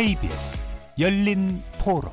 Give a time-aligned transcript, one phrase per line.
[0.00, 0.64] KBS
[0.98, 2.10] 열린 토론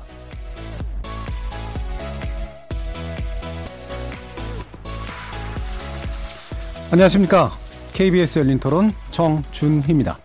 [6.92, 7.50] 안녕하십니까.
[7.94, 10.18] KBS 열린 토론 정준희입니다.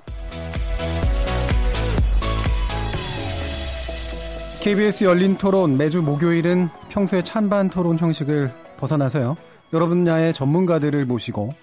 [4.62, 9.38] KBS 열린 토론 매주 목요일은 평소의 찬반 토론 형식을 벗어나서요.
[9.72, 11.54] 여러분 분야의 전문가들을 모시고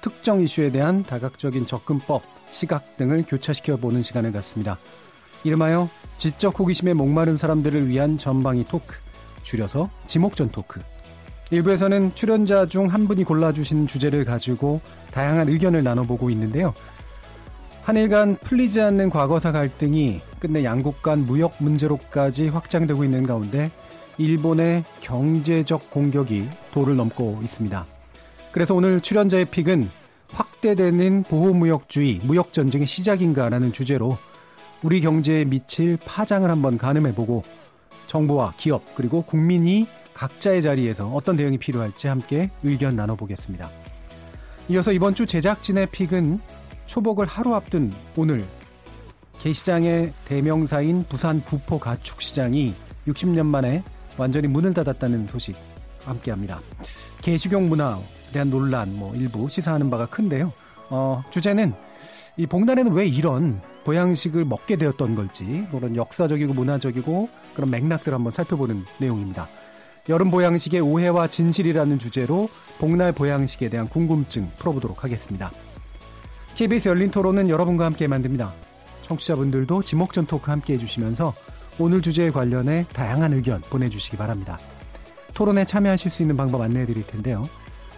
[0.00, 2.22] 특정 이슈에 대한 다각적인 접근법,
[2.52, 4.78] 시각 등을 교차시켜 보는 시간을 갖습니다.
[5.44, 8.96] 이름하여 지적 호기심에 목마른 사람들을 위한 전방위 토크,
[9.42, 10.80] 줄여서 지목전 토크.
[11.50, 16.74] 일부에서는 출연자 중 한 분이 골라주신 주제를 가지고 다양한 의견을 나눠보고 있는데요.
[17.82, 23.70] 한일간 풀리지 않는 과거사 갈등이 끝내 양국 간 무역 문제로까지 확장되고 있는 가운데
[24.18, 27.86] 일본의 경제적 공격이 도를 넘고 있습니다.
[28.52, 29.88] 그래서 오늘 출연자의 픽은
[30.32, 34.18] 확대되는 보호무역주의, 무역전쟁의 시작인가라는 주제로
[34.82, 37.42] 우리 경제에 미칠 파장을 한번 가늠해보고
[38.06, 43.70] 정부와 기업 그리고 국민이 각자의 자리에서 어떤 대응이 필요할지 함께 의견 나눠보겠습니다.
[44.70, 46.40] 이어서 이번 주 제작진의 픽은
[46.86, 48.44] 초복을 하루 앞둔 오늘
[49.40, 52.74] 게시장의 대명사인 부산 부포 가축시장이
[53.06, 53.82] 60년 만에
[54.18, 55.56] 완전히 문을 닫았다는 소식
[56.04, 56.60] 함께합니다.
[57.22, 58.00] 게시경 문화에
[58.32, 60.52] 대한 논란 뭐 일부 시사하는 바가 큰데요.
[60.88, 61.74] 어, 주제는
[62.36, 68.84] 이 복날에는 왜 이런 보양식을 먹게 되었던 걸지 그런 역사적이고 문화적이고 그런 맥락들을 한번 살펴보는
[68.98, 69.48] 내용입니다.
[70.08, 72.48] 여름 보양식의 오해와 진실이라는 주제로
[72.78, 75.50] 복날 보양식에 대한 궁금증 풀어보도록 하겠습니다.
[76.56, 78.52] KBS 열린 토론은 여러분과 함께 만듭니다.
[79.02, 81.34] 청취자분들도 지목전 토크 함께 해주시면서
[81.78, 84.58] 오늘 주제에 관련해 다양한 의견 보내주시기 바랍니다.
[85.34, 87.48] 토론에 참여하실 수 있는 방법 안내해 드릴 텐데요.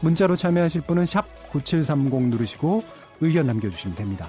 [0.00, 1.06] 문자로 참여하실 분은
[1.50, 2.84] 9730 누르시고
[3.20, 4.28] 의견 남겨주시면 됩니다.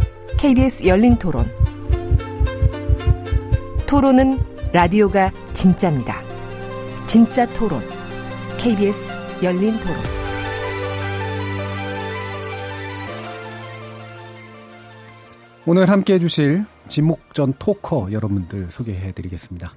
[0.41, 1.45] KBS 열린 토론.
[3.85, 4.39] 토론은
[4.73, 6.19] 라디오가 진짜입니다.
[7.05, 7.79] 진짜 토론,
[8.57, 9.13] KBS
[9.43, 9.95] 열린 토론.
[15.67, 19.75] 오늘 함께 해주실 지목전 토커 여러분들 소개해 드리겠습니다.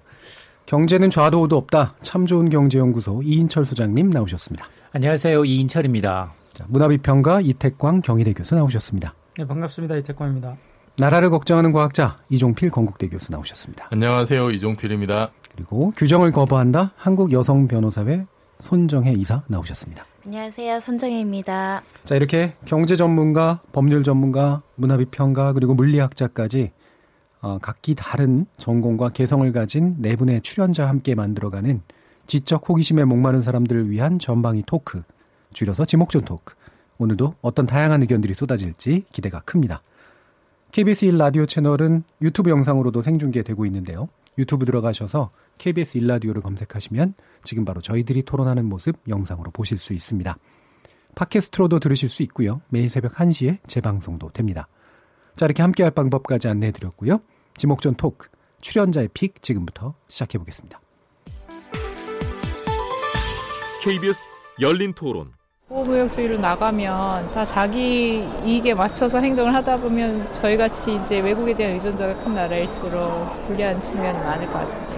[0.65, 1.95] 경제는 좌도 우도 없다.
[2.01, 4.67] 참 좋은 경제연구소 이인철 소장님 나오셨습니다.
[4.93, 5.45] 안녕하세요.
[5.45, 6.33] 이인철입니다.
[6.55, 9.15] 자, 문화비평가 이태광 경희대 교수 나오셨습니다.
[9.37, 9.97] 네, 반갑습니다.
[9.97, 10.57] 이태광입니다.
[10.97, 13.89] 나라를 걱정하는 과학자 이종필 건국대 교수 나오셨습니다.
[13.91, 14.51] 안녕하세요.
[14.51, 15.31] 이종필입니다.
[15.53, 18.27] 그리고 규정을 거부한다 한국 여성 변호사회
[18.61, 20.07] 손정혜 이사 나오셨습니다.
[20.25, 20.79] 안녕하세요.
[20.79, 21.83] 손정혜입니다.
[22.05, 26.71] 자, 이렇게 경제 전문가, 법률 전문가, 문화비평가, 그리고 물리학자까지
[27.41, 31.83] 어, 각기 다른 전공과 개성을 가진 네 분의 출연자와 함께 만들어가는
[32.27, 35.03] 지적 호기심에 목마른 사람들을 위한 전방위 토크,
[35.53, 36.55] 줄여서 지목전 토크.
[36.99, 39.83] 오늘도 어떤 다양한 의견들이 쏟아질지 기대가 큽니다.
[40.73, 44.09] KBS 1 라디오 채널은 유튜브 영상으로도 생중계되고 있는데요.
[44.39, 50.37] 유튜브 들어가셔서 KBS 1라디오를 검색하시면 지금 바로 저희들이 토론하는 모습 영상으로 보실 수 있습니다.
[51.15, 52.61] 팟캐스트로도 들으실 수 있고요.
[52.69, 54.67] 매일 새벽 1시에 재방송도 됩니다.
[55.37, 57.21] 자, 이렇게 함께할 방법까지 안내해 드렸고요.
[57.57, 58.29] 지목전 토크,
[58.61, 60.81] 출연자의 픽 지금부터 시작해 보겠습니다.
[63.83, 65.33] KBS 열린 토론.
[65.75, 72.15] 보호무역주의로 나가면 다 자기 이익에 맞춰서 행동을 하다 보면 저희 같이 이제 외국에 대한 의존도가
[72.23, 74.94] 큰 나라일수록 불리한 측면이 많을 것 같은데요.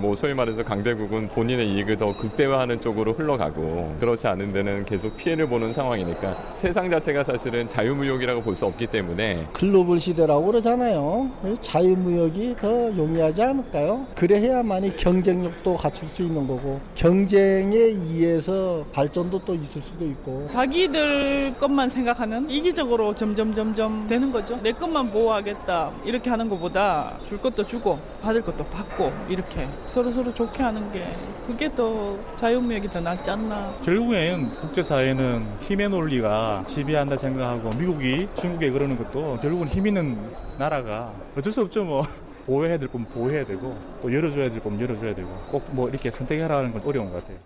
[0.00, 5.46] 뭐 소위 말해서 강대국은 본인의 이익을 더 극대화하는 쪽으로 흘러가고 그렇지 않은 데는 계속 피해를
[5.48, 11.30] 보는 상황이니까 세상 자체가 사실은 자유무역이라고 볼 수 없기 때문에 글로벌 시대라고 그러잖아요.
[11.60, 14.04] 자유무역이 더 용이하지 않을까요?
[14.16, 21.88] 그래야만이 경쟁력도 갖출 수 있는 거고 경쟁에 의해서 발전도 또 있을 수도 있고 자기들 것만
[21.88, 24.58] 생각하는 이기적으로 점점 점점 되는 거죠.
[24.62, 30.32] 내 것만 보호하겠다 이렇게 하는 것보다 줄 것도 주고 받을 것도 받고 이렇게 서로 서로
[30.32, 31.06] 좋게 하는 게
[31.46, 33.72] 그게 더 자유무역이 더 낫지 않나.
[33.84, 40.16] 결국엔 국제사회는 힘의 논리가 지배한다 생각하고 미국이 중국에 그러는 것도 결국은 힘 있는
[40.58, 42.02] 나라가 어쩔 수 없죠 뭐.
[42.46, 46.72] 보호해야 될 거면 보호해야 되고 또 열어줘야 될 거면 열어줘야 되고 꼭 뭐 이렇게 선택하라는
[46.72, 47.38] 건 어려운 것 같아요.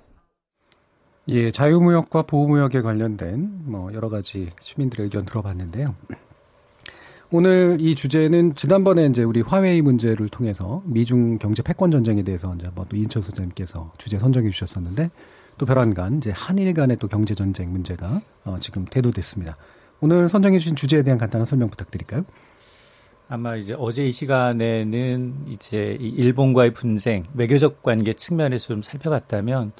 [1.28, 5.94] 예, 자유무역과 보호무역에 관련된 뭐 여러 가지 시민들의 의견 들어봤는데요.
[7.36, 12.66] 오늘 이 주제는 지난번에 이제 우리 화웨이 문제를 통해서 미중 경제 패권 전쟁에 대해서 이제
[12.66, 15.10] 한번 또 이인철 소장님께서 주제 선정해 주셨었는데
[15.58, 19.56] 또 별안간 이제 한일 간의 또 경제 전쟁 문제가 어, 지금 대두됐습니다.
[20.00, 22.24] 오늘 선정해 주신 주제에 대한 간단한 설명 부탁드릴까요?
[23.28, 29.72] 아마 이제 어제 이 시간에는 이제 이 일본과의 분쟁, 외교적 관계 측면에서 좀 살펴봤다면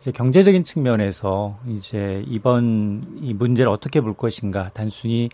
[0.00, 5.28] 이제 경제적인 측면에서 이제 이번 이 문제를 어떻게 볼 것인가 단순히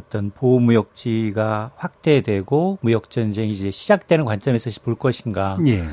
[0.00, 5.58] 어떤 보호무역지가 확대되고 무역 전쟁이 이제 시작되는 관점에서 볼 것인가.
[5.66, 5.84] 예.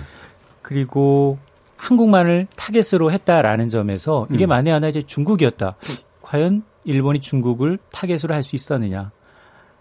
[0.61, 1.37] 그리고
[1.77, 4.49] 한국만을 타겟으로 했다라는 점에서 이게 음.
[4.49, 5.75] 만에 하나 이제 중국이었다.
[6.21, 9.11] 과연 일본이 중국을 타겟으로 할 수 있었느냐?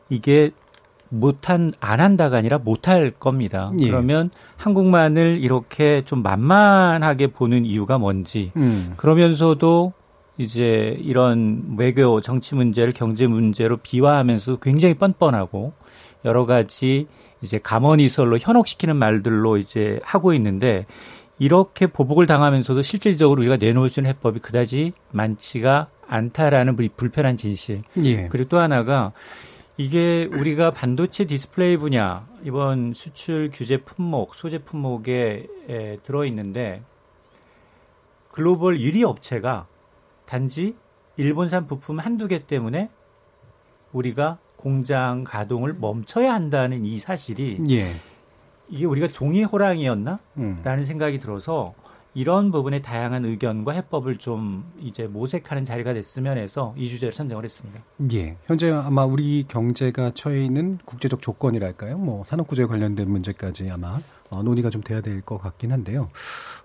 [0.08, 0.50] 이게
[1.08, 3.72] 못한 안 한다가 아니라 못할 겁니다.
[3.80, 3.88] 예.
[3.88, 8.94] 그러면 한국만을 이렇게 좀 만만하게 보는 이유가 뭔지 음.
[8.96, 9.92] 그러면서도
[10.38, 15.72] 이제 이런 외교 정치 문제를 경제 문제로 비화하면서 굉장히 뻔뻔하고
[16.24, 17.06] 여러 가지
[17.40, 20.86] 이제 감언이설로 현혹시키는 말들로 이제 하고 있는데
[21.38, 27.82] 이렇게 보복을 당하면서도 실질적으로 우리가 내놓을 수 있는 해법이 그다지 많지가 않다라는 불- 불편한 진실.
[28.02, 28.28] 예.
[28.28, 29.12] 그리고 또 하나가
[29.76, 36.82] 이게 우리가 반도체 디스플레이 분야 이번 수출 규제 품목, 소재 품목에 에, 들어 있는데
[38.30, 39.66] 글로벌 1위 업체가
[40.26, 40.74] 단지
[41.16, 42.90] 일본산 부품 한두 개 때문에
[43.92, 47.86] 우리가 공장 가동을 멈춰야 한다는 이 사실이 예.
[48.68, 50.18] 이게 우리가 종이 호랑이였나?
[50.38, 50.60] 음.
[50.64, 51.72] 라는 생각이 들어서
[52.14, 57.80] 이런 부분에 다양한 의견과 해법을 좀 이제 모색하는 자리가 됐으면 해서 이 주제를 선정을 했습니다.
[58.14, 58.36] 예.
[58.46, 61.98] 현재 아마 우리 경제가 처해 있는 국제적 조건이랄까요?
[61.98, 63.98] 뭐 산업구조에 관련된 문제까지 아마
[64.30, 66.10] 어, 논의가 좀 돼야 될 것 같긴 한데요.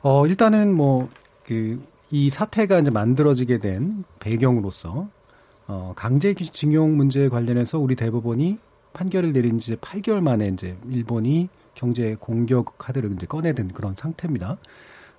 [0.02, 1.10] 어, 일단은 뭐
[1.46, 5.08] 그 이 사태가 이제 만들어지게 된 배경으로서
[5.68, 8.58] 어, 강제징용 문제에 관련해서 우리 대법원이
[8.94, 14.58] 판결을 내린 지 8개월 만에 이제 일본이 경제 공격 카드를 이제 꺼내든 그런 상태입니다.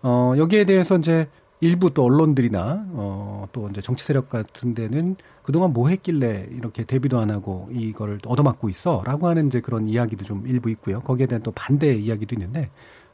[0.02, 1.28] 어, 여기에 대해서 이제
[1.60, 7.18] 일부 또 언론들이나 어, 또 이제 정치 세력 같은 데는 그동안 뭐 했길래 이렇게 대비도
[7.18, 11.00] 안 하고 이거를 얻어맞고 있어라고 하는 이제 그런 이야기도 좀 일부 있고요.
[11.00, 12.68] 거기에 대한 또 반대 이야기도 있는데 어,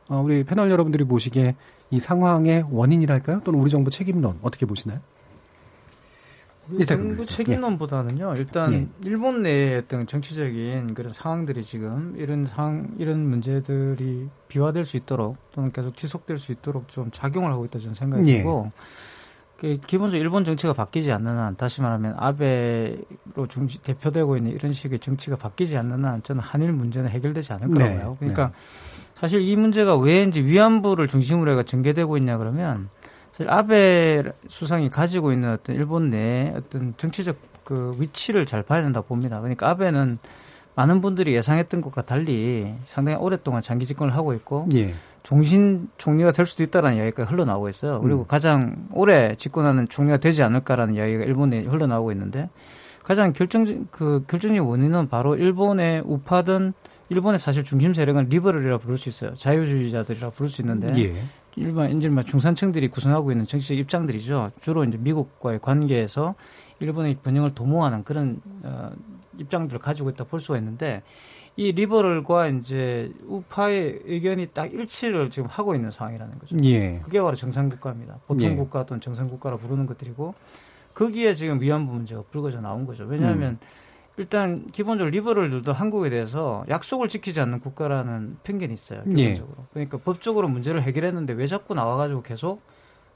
[0.09, 1.55] 우리 패널 여러분들이 보시기에
[1.91, 3.43] 이 상황의 원인이랄까요?
[3.45, 5.01] 또는 우리 정부 책임론 어떻게 보시나요?
[6.87, 7.25] 정부.
[7.25, 8.35] 책임론보다는요.
[8.37, 8.89] 일단 예.
[9.05, 15.73] 일본 내의 어떤 정치적인 그런 상황들이 지금 이런 상황 이런 문제들이 비화될 수 있도록 또는
[15.73, 18.37] 계속 지속될 수 있도록 좀 작용을 하고 있다 저는 생각이 예.
[18.39, 18.71] 들고
[19.59, 24.99] 그 기본적으로 일본 정치가 바뀌지 않는 한 다시 말하면 아베로 중시 대표되고 있는 이런 식의
[24.99, 28.17] 정치가 바뀌지 않는 한 저는 한일 문제는 해결되지 않을 거라고 네.
[28.19, 28.53] 그러니까
[29.21, 32.89] 사실 이 문제가 왜 이제 위안부를 중심으로 해가 전개되고 있냐 그러면
[33.33, 39.01] 사실 아베 수상이 가지고 있는 어떤 일본 내 어떤 정치적 그 위치를 잘 봐야 된다
[39.01, 39.41] 고 봅니다.
[39.41, 40.19] 그러니까 아베는
[40.75, 44.95] 많은 분들이 예상했던 것과 달리 상당히 오랫동안 장기 집권을 하고 있고 예.
[45.25, 48.01] 종신 총리가 될 수도 있다라는 이야기가 흘러나오고 있어요.
[48.01, 48.27] 그리고 음.
[48.27, 52.49] 가장 오래 집권하는 총리가 되지 않을까라는 이야기가 일본에 흘러나오고 있는데
[53.03, 56.73] 가장 결정 그 결정적 원인은 바로 일본의 우파든
[57.11, 59.35] 일본의 사실 중심 세력은 리버럴이라 부를 수 있어요.
[59.35, 61.23] 자유주의자들이라 부를 수 있는데 예.
[61.57, 64.53] 일반 이제 막 중산층들이 구성하고 있는 정치적 입장들이죠.
[64.61, 66.35] 주로 이제 미국과의 관계에서
[66.81, 68.93] 일본의 번영을 도모하는 그런 어,
[69.39, 71.03] 입장들을 가지고 있다 볼 수가 있는데
[71.57, 76.57] 이 리버럴과 이제 우파의 의견이 딱 일치를 지금 하고 있는 상황이라는 거죠.
[76.63, 77.01] 예.
[77.03, 78.21] 그게 바로 정상 국가입니다.
[78.29, 78.55] 보통 예.
[78.55, 80.35] 국가 또는 정상 국가라 부르는 것들이고
[80.95, 83.05] 거기에 지금 위안부 문제가 불거져 나온 거죠.
[83.05, 83.59] 왜냐하면 음.
[84.19, 89.03] 일단 기본적으로 리버럴들도 한국에 대해서 약속을 지키지 않는 국가라는 편견이 있어요.
[89.17, 89.35] 예.
[89.35, 89.67] 기본적으로.
[89.73, 92.61] 그러니까 법적으로 문제를 해결했는데 왜 자꾸 나와가지고 계속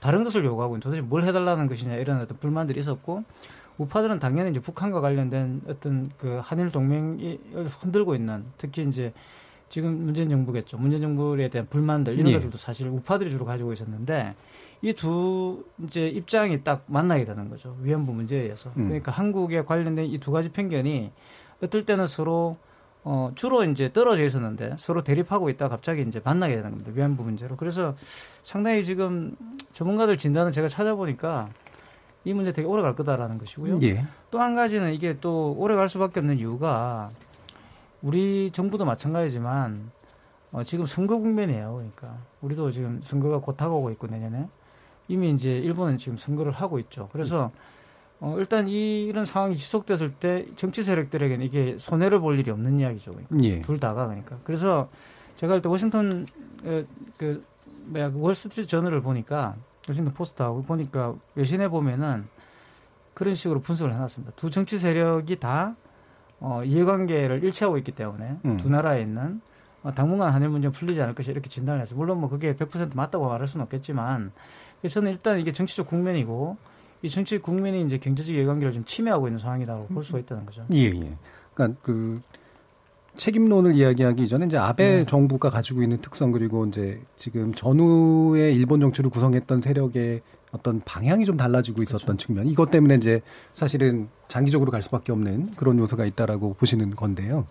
[0.00, 3.25] 다른 것을 요구하고 도대체 뭘 해달라는 것이냐 이런 어떤 불만들이 있었고
[3.78, 9.12] 우파들은 당연히 이제 북한과 관련된 어떤 그 한일 동맹을 흔들고 있는 특히 이제
[9.68, 10.76] 지금 문재인 정부겠죠.
[10.76, 12.35] 문재인 정부에 대한 불만들 이런 예.
[12.35, 14.35] 것들도 사실 우파들이 주로 가지고 있었는데
[14.83, 17.77] 이 두 이제 입장이 딱 만나게 되는 거죠.
[17.81, 18.71] 위안부 문제에 의해서.
[18.77, 18.87] 음.
[18.89, 21.12] 그러니까 한국에 관련된 이 두 가지 편견이
[21.62, 22.57] 어떨 때는 서로
[23.05, 26.91] 어 주로 이제 떨어져 있었는데 서로 대립하고 있다 가 갑자기 이제 만나게 되는 겁니다.
[26.95, 27.57] 위안부 문제로.
[27.57, 27.95] 그래서
[28.43, 29.37] 상당히 지금
[29.71, 31.49] 전문가들 진단을 제가 찾아보니까
[32.25, 33.79] 이 문제 되게 오래 갈 거다라는 것이고요.
[33.83, 34.05] 예.
[34.31, 37.11] 또한 가지는 이게 또 오래 갈 수밖에 없는 이유가
[38.03, 39.91] 우리 정부도 마찬가지지만
[40.53, 41.73] 어, 지금 선거 국면이에요.
[41.75, 44.49] 그러니까 우리도 지금 선거가 곧 다가오고 있고 내년에
[45.12, 47.11] 이미 이제 일본은 지금 선거를 하고 있죠.
[47.12, 47.52] 그래서
[48.19, 53.11] 어, 일단 이, 이런 상황이 지속됐을 때 정치 세력들에게는 이게 손해를 볼 일이 없는 이야기죠.
[53.11, 53.37] 그러니까.
[53.42, 53.61] 예.
[53.61, 54.38] 둘 다가 그러니까.
[54.45, 54.88] 그래서
[55.37, 56.26] 제가 할때 워싱턴
[56.64, 56.87] 에,
[57.19, 57.45] 그
[57.85, 62.26] 뭐야 그 월스트리트 저널을 보니까 워싱턴 포스트하고 보니까 외신에 보면은
[63.12, 64.33] 그런 식으로 분석을 해놨습니다.
[64.37, 65.76] 두 정치 세력이 다
[66.40, 68.57] 어, 이해관계를 일치하고 있기 때문에 음.
[68.57, 69.42] 두 나라에 있는
[69.83, 71.99] 어, 당분간 한일 문제 풀리지 않을 것이 이렇게 진단을 했어요.
[71.99, 74.33] 물론 뭐 그게 100% 맞다고 말할 수는 없겠지만
[74.89, 76.57] 저는 일단 이게 정치적 국면이고
[77.03, 80.65] 이 정치 국면이 이제 경제적 이해관계를 좀 침해하고 있는 상황이라고 볼 수가 있다는 거죠.
[80.73, 81.17] 예, 예.
[81.55, 82.21] 그러니까 그
[83.17, 85.07] 책임론을 이야기하기 전에 이제 아베 네.
[85.07, 90.23] 정부가 가지고 있는 특성 그리고 이제 지금 전후의 일본 정치를 구성했던 세력의
[90.53, 92.47] 어떤 방향이 좀 달라지고 있었던 측면.
[92.47, 93.21] 이것 때문에 이제
[93.55, 97.47] 사실은 장기적으로 갈 수밖에 없는 그런 요소가 있다라고 보시는 건데요.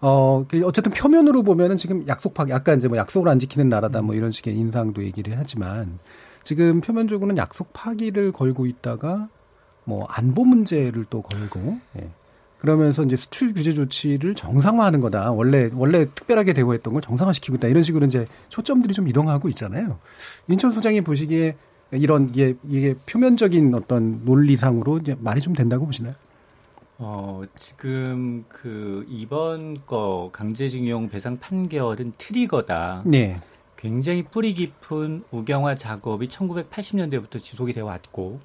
[0.00, 4.02] 어, 그 어쨌든 표면으로 보면은 지금 약속 파기, 아까 이제 뭐 약속을 안 지키는 나라다
[4.02, 5.98] 뭐 이런 식의 인상도 얘기를 하지만
[6.44, 9.28] 지금 표면적으로는 약속 파기를 걸고 있다가
[9.84, 12.10] 뭐 안보 문제를 또 걸고, 예.
[12.58, 15.32] 그러면서 이제 수출 규제 조치를 정상화하는 거다.
[15.32, 17.68] 원래 원래 특별하게 대우했던 걸 정상화시키고 있다.
[17.68, 19.98] 이런 식으로 이제 초점들이 좀 이동하고 있잖아요.
[20.48, 21.56] 인천 소장이 보시기에
[21.90, 26.14] 이런 이게 이게 표면적인 어떤 논리상으로 이제 말이 좀 된다고 보시나요?
[26.96, 33.02] 어, 지금 그 이번 거 강제징용 배상 판결은 트리거다.
[33.04, 33.40] 네.
[33.84, 38.40] 굉장히 뿌리 깊은 우경화 작업이 1980년대부터 지속이 되어 왔고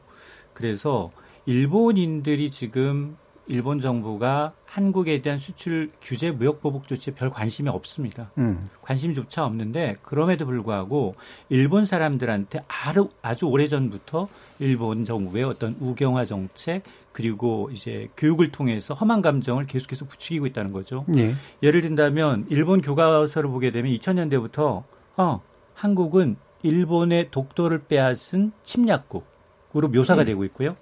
[0.54, 1.12] 그래서
[1.46, 3.16] 일본인들이 지금
[3.48, 8.32] 일본 정부가 한국에 대한 수출 규제 무역 보복 조치에 별 관심이 없습니다.
[8.38, 8.70] 음.
[8.82, 11.16] 관심조차 없는데 그럼에도 불구하고
[11.48, 14.28] 일본 사람들한테 아주, 아주 오래전부터
[14.60, 21.06] 일본 정부의 어떤 우경화 정책 그리고 이제 교육을 통해서 험한 감정을 계속해서 부추기고 있다는 거죠.
[21.16, 21.34] 예.
[21.64, 24.84] 예를 든다면 일본 교과서를 보게 되면 2000년대부터
[25.20, 25.42] 어,
[25.74, 30.26] 한국은 일본의 독도를 빼앗은 침략국으로 묘사가 음.
[30.26, 30.78] 되고 있고요.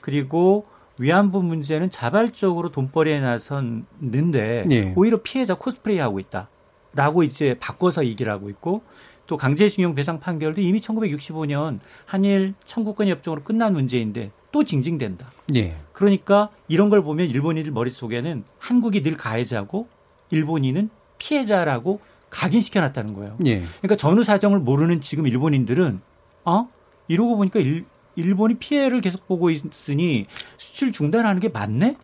[0.00, 0.66] 그리고
[0.98, 4.94] 위안부 문제는 자발적으로 돈벌이에 나섰는데 예.
[4.96, 8.82] 오히려 피해자 코스프레이 하고 있다라고 이제 바꿔서 얘기를 하고 있고
[9.26, 15.32] 또 강제징용 배상 판결도 이미 1965년 한일 청구권 협정으로 끝난 문제인데 또 징징된다.
[15.56, 15.76] 예.
[15.92, 19.88] 그러니까 이런 걸 보면 일본인들 머릿속에는 한국이 늘 가해자고
[20.30, 23.36] 일본인은 피해자라고 각인시켜 놨다는 거예요.
[23.46, 23.58] 예.
[23.58, 26.00] 그러니까 전후 사정을 모르는 지금 일본인들은
[26.44, 26.68] 어
[27.08, 27.84] 이러고 보니까 일,
[28.16, 31.96] 일본이 피해를 계속 보고 있으니 수출 중단하는 게 맞네?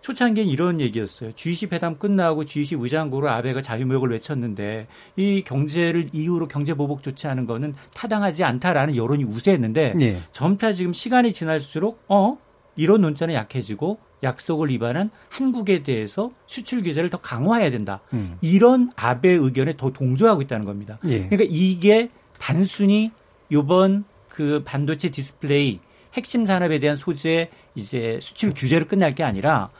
[0.00, 1.32] 초창기엔 이런 얘기였어요.
[1.32, 7.74] G20 회담 끝나고 G20 의장국으로 아베가 자유무역을 외쳤는데 이 경제를 이유로 경제 보복 조치하는 거는
[7.94, 10.18] 타당하지 않다라는 여론이 우세했는데 예.
[10.32, 12.38] 점차 지금 시간이 지날수록 어
[12.76, 18.00] 이런 논자는 약해지고 약속을 위반한 한국에 대해서 수출 규제를 더 강화해야 된다.
[18.12, 18.36] 음.
[18.40, 20.98] 이런 아베 의견에 더 동조하고 있다는 겁니다.
[21.06, 21.26] 예.
[21.28, 23.10] 그러니까 이게 단순히
[23.52, 25.80] 요번 그 반도체 디스플레이
[26.14, 29.70] 핵심 산업에 대한 소재 이제 수출 규제로 끝날 게 아니라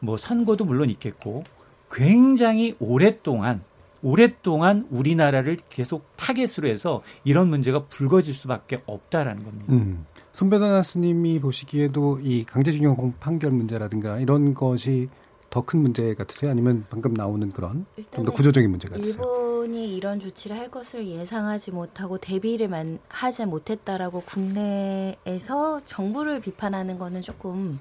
[0.00, 1.44] 뭐 선거도 물론 있겠고
[1.90, 3.62] 굉장히 오랫동안
[4.06, 9.72] 오랫동안 우리나라를 계속 타겟으로 해서 이런 문제가 불거질 수밖에 없다라는 겁니다.
[9.72, 10.06] 음.
[10.30, 15.08] 손 변호사님이 보시기에도 이 강제징용 판결 문제라든가 이런 것이
[15.50, 16.50] 더 큰 문제 같으세요?
[16.52, 19.10] 아니면 방금 나오는 그런 좀 더 구조적인 문제 같으세요?
[19.12, 27.22] 일본이 이런 조치를 할 것을 예상하지 못하고 대비를 만, 하지 못했다라고 국내에서 정부를 비판하는 거는
[27.22, 27.80] 조금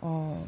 [0.00, 0.46] 어,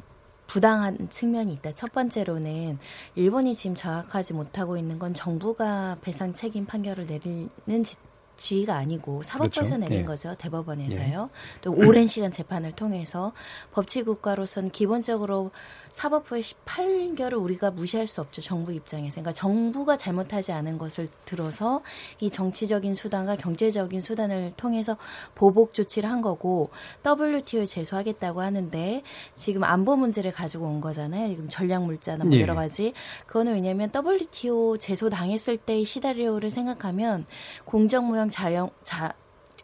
[0.52, 1.72] 부당한 측면이 있다.
[1.72, 2.78] 첫 번째로는
[3.14, 7.96] 일본이 지금 장악하지 못하고 있는 건 정부가 배상 책임 판결을 내리는 지,
[8.42, 9.76] 지위가 아니고 사법부에서 그렇죠.
[9.78, 10.04] 내린 예.
[10.04, 10.34] 거죠.
[10.34, 11.30] 대법원에서요.
[11.60, 13.32] 또 오랜 시간 재판을 통해서
[13.72, 15.52] 법치 국가로서는 기본적으로
[15.90, 18.42] 사법부의 판결을 우리가 무시할 수 없죠.
[18.42, 19.20] 정부 입장에서.
[19.20, 21.82] 그러니까 정부가 잘못하지 않은 것을 들어서
[22.18, 24.96] 이 정치적인 수단과 경제적인 수단을 통해서
[25.34, 26.70] 보복 조치를 한 거고
[27.06, 29.02] WTO에 제소하겠다고 하는데
[29.34, 31.28] 지금 안보 문제를 가지고 온 거잖아요.
[31.28, 32.40] 지금 전략 물자나 뭐 예.
[32.40, 32.92] 여러 가지.
[33.26, 37.26] 그거는 왜냐하면 WTO 제소 당했을 때의 시나리오를 생각하면
[37.64, 39.14] 공정무역 자영 자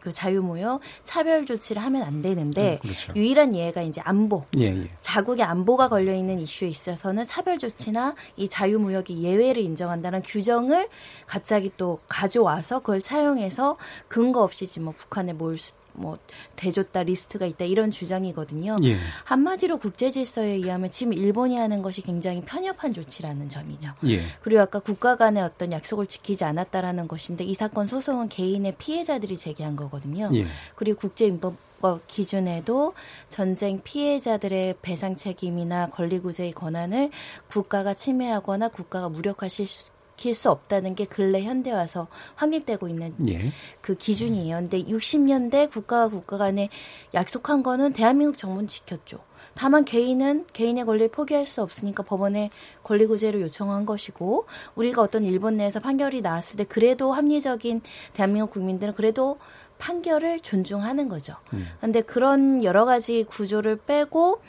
[0.01, 3.13] 그 자유무역 차별 조치를 하면 안 되는데 음, 그렇죠.
[3.15, 4.87] 유일한 예가 이제 안보 예, 예.
[4.99, 10.87] 자국의 안보가 걸려 있는 이슈에 있어서는 차별 조치나 이 자유무역이 예외를 인정한다는 규정을
[11.25, 15.57] 갑자기 또 가져와서 그걸 차용해서 근거 없이 지금 뭐 북한에 뭘
[15.99, 16.17] 뭐
[16.55, 18.77] 대줬다 리스트가 있다 이런 주장이거든요.
[18.83, 18.95] 예.
[19.25, 23.91] 한마디로 국제 질서에 의하면 지금 일본이 하는 것이 굉장히 편협한 조치라는 점이죠.
[24.07, 24.21] 예.
[24.41, 29.75] 그리고 아까 국가 간의 어떤 약속을 지키지 않았다라는 것인데 이 사건 소송은 개인의 피해자들이 제기한
[29.75, 30.25] 거거든요.
[30.33, 30.45] 예.
[30.75, 32.93] 그리고 국제인법법 기준에도
[33.27, 37.11] 전쟁 피해자들의 배상 책임이나 권리구제의 권한을
[37.47, 39.98] 국가가 침해하거나 국가가 무력화시킬
[40.33, 43.51] 수 없다는 게 근래 현대 와서 확립되고 있는 예.
[43.81, 44.57] 그 기준이에요.
[44.57, 46.69] 근데 60년대 국가와 국가 간에
[47.13, 49.19] 약속한 거는 대한민국 정부는 지켰죠.
[49.55, 52.49] 다만 개인은 개인의 권리를 포기할 수 없으니까 법원에
[52.83, 54.45] 권리구제를 요청한 것이고
[54.75, 57.81] 우리가 어떤 일본 내에서 판결이 나왔을 때 그래도 합리적인
[58.13, 59.37] 대한민국 국민들은 그래도
[59.77, 61.35] 판결을 존중하는 거죠.
[61.79, 64.41] 근데 그런 여러 가지 구조를 빼고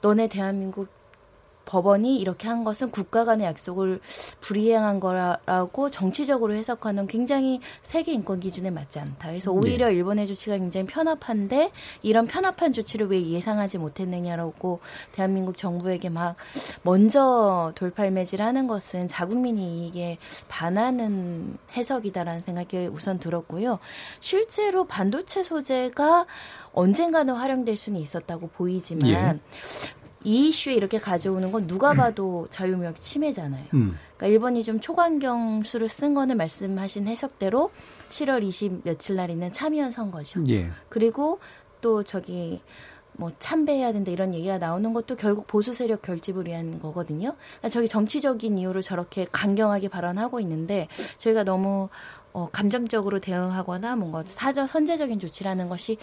[0.00, 0.88] 너네 대한민국
[1.72, 4.00] 법원이 이렇게 한 것은 국가 간의 약속을
[4.42, 9.28] 불이행한 거라고 정치적으로 해석하는 굉장히 세계 인권 기준에 맞지 않다.
[9.28, 9.94] 그래서 오히려 네.
[9.94, 11.70] 일본의 조치가 굉장히 편합한데
[12.02, 14.80] 이런 편합한 조치를 왜 예상하지 못했느냐라고
[15.12, 16.36] 대한민국 정부에게 막
[16.82, 23.78] 먼저 돌팔매질하는 것은 자국민 이익에 반하는 해석이다라는 생각이 우선 들었고요.
[24.20, 26.26] 실제로 반도체 소재가
[26.74, 30.01] 언젠가는 활용될 수는 있었다고 보이지만 예.
[30.24, 33.66] 이 이슈에 이렇게 가져오는 건 누가 봐도 자유무역 침해잖아요.
[33.74, 33.96] 음.
[34.16, 37.70] 그러니까 일본이 좀 초강경 수를 쓴 거는 말씀하신 해석대로
[38.08, 40.44] 7월 20 며칠 날 있는 참의원 선거죠.
[40.48, 40.70] 예.
[40.88, 41.40] 그리고
[41.80, 42.60] 또 저기
[43.14, 47.34] 뭐 참배해야 된다 이런 얘기가 나오는 것도 결국 보수 세력 결집을 위한 거거든요.
[47.58, 50.88] 그러니까 저기 정치적인 이유로 저렇게 강경하게 발언하고 있는데
[51.18, 51.88] 저희가 너무
[52.32, 55.98] 어, 감정적으로 대응하거나 뭔가 사저 선제적인 조치라는 것이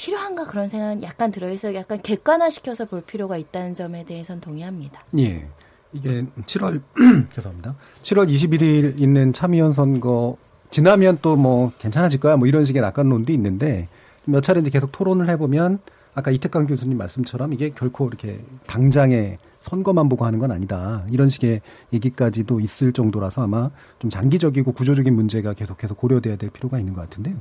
[0.00, 5.02] 필요한가 그런 생각은 약간 들어있어 약간 객관화시켜서 볼 필요가 있다는 점에 대해서는 동의합니다.
[5.18, 5.46] 예.
[5.92, 6.80] 이게 7월
[7.30, 7.76] 죄송합니다.
[8.02, 10.38] 7월 21일 있는 참의원 선거
[10.70, 13.88] 지나면 또 뭐 괜찮아질 거야 뭐 이런 식의 낙관론도 있는데
[14.24, 15.78] 몇 차례 이제 계속 토론을 해보면
[16.14, 21.04] 아까 이태강 교수님 말씀처럼 이게 결코 이렇게 당장에 선거만 보고 하는 건 아니다.
[21.10, 21.60] 이런 식의
[21.92, 27.36] 얘기까지도 있을 정도라서 아마 좀 장기적이고 구조적인 문제가 계속해서 고려돼야 될 필요가 있는 것 같은데요.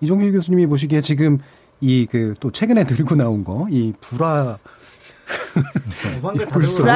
[0.00, 1.38] 이종필 교수님이 보시기에 지금
[1.80, 4.58] 이 그 또 최근에 들고 나온 거 이 불화
[6.22, 6.86] 다 불소.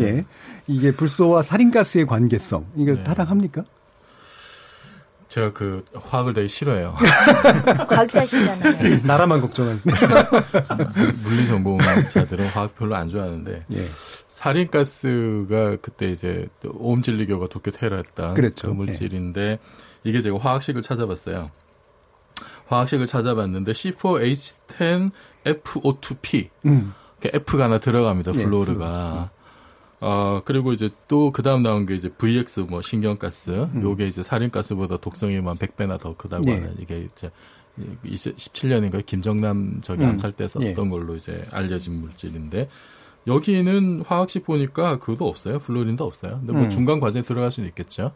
[0.00, 0.24] 예, 예.
[0.66, 3.04] 이게 불소와 살인가스의 관계성 이거 네.
[3.04, 3.64] 타당합니까?
[5.28, 6.96] 제가 그 화학을 되게 싫어해요.
[7.88, 9.00] 과학자시잖아요.
[9.04, 9.94] 나라만 걱정하시네.
[11.22, 13.86] 물리 전공자들은 화학 별로 안 좋아하는데 예.
[14.26, 17.70] 살인가스가 그때 이제 오음진리교가 도쿄
[18.34, 18.68] 그랬죠.
[18.68, 19.60] 그 물질인데
[20.02, 21.50] 이게 제가 화학식을 찾아봤어요.
[22.70, 23.72] 화학식을 찾아봤는데
[25.44, 26.94] C4H10FO2P 음.
[27.22, 28.32] F가 하나 들어갑니다.
[28.32, 29.30] 네, 플로르가.
[30.02, 33.68] 어, 그리고 이제 또 그 다음 나온 게 이제 VX 뭐 신경가스.
[33.82, 36.54] 요게 이제 살인가스보다 독성이 한 100배나 더 크다고 네.
[36.54, 37.30] 하는 이게 이제
[38.04, 40.10] 17년인가 김정남 저기 음.
[40.10, 40.88] 암살 때 썼던 예.
[40.90, 42.68] 걸로 이제 알려진 물질인데
[43.26, 45.58] 여기는 화학식 보니까 그도 없어요.
[45.58, 46.38] 플로린도 없어요.
[46.38, 46.70] 근데 뭐 음.
[46.70, 48.12] 중간 과정에 들어갈 수는 있겠죠.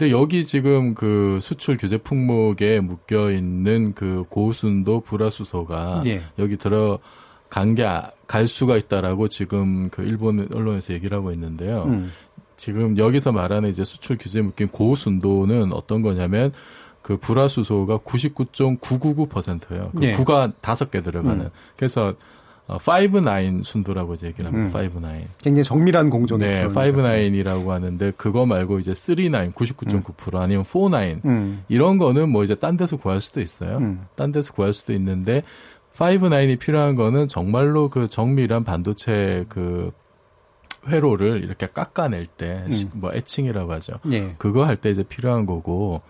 [0.00, 6.22] 근데 여기 지금 그 수출 규제 품목에 묶여 있는 그 고순도 불화수소가 예.
[6.38, 6.98] 여기 들어
[7.50, 11.82] 간 게갈 수가 있다라고 지금 그 일본 언론에서 얘기를 하고 있는데요.
[11.82, 12.10] 음.
[12.56, 16.50] 지금 여기서 말하는 이제 수출 규제에 묶인 고순도는 어떤 거냐면
[17.02, 19.90] 그 불화수소가 99.999%예요.
[19.94, 20.12] 그 예.
[20.12, 21.44] 9가 다섯 개 들어가는.
[21.44, 21.50] 음.
[21.76, 22.14] 그래서 어,
[22.76, 24.78] 59 순도라고 이제 얘기를 합니다.
[24.78, 24.86] 음.
[24.86, 25.00] 59.
[25.38, 31.64] 굉장히 정밀한 공정의 네, 59이라고 하는데 그거 말고 이제 39, 99.9% 아니면 49 음.
[31.68, 33.78] 이런 거는 뭐 이제 딴 데서 구할 수도 있어요.
[33.78, 34.06] 음.
[34.16, 35.42] 딴 데서 구할 수도 있는데
[35.96, 39.90] 59이 필요한 거는 정말로 그 정밀한 반도체 그
[40.88, 42.72] 회로를 이렇게 깎아낼 때, 음.
[42.72, 43.94] 시- 뭐 애칭이라고 하죠.
[44.12, 44.34] 예.
[44.38, 46.00] 그거 할 때 이제 필요한 거고,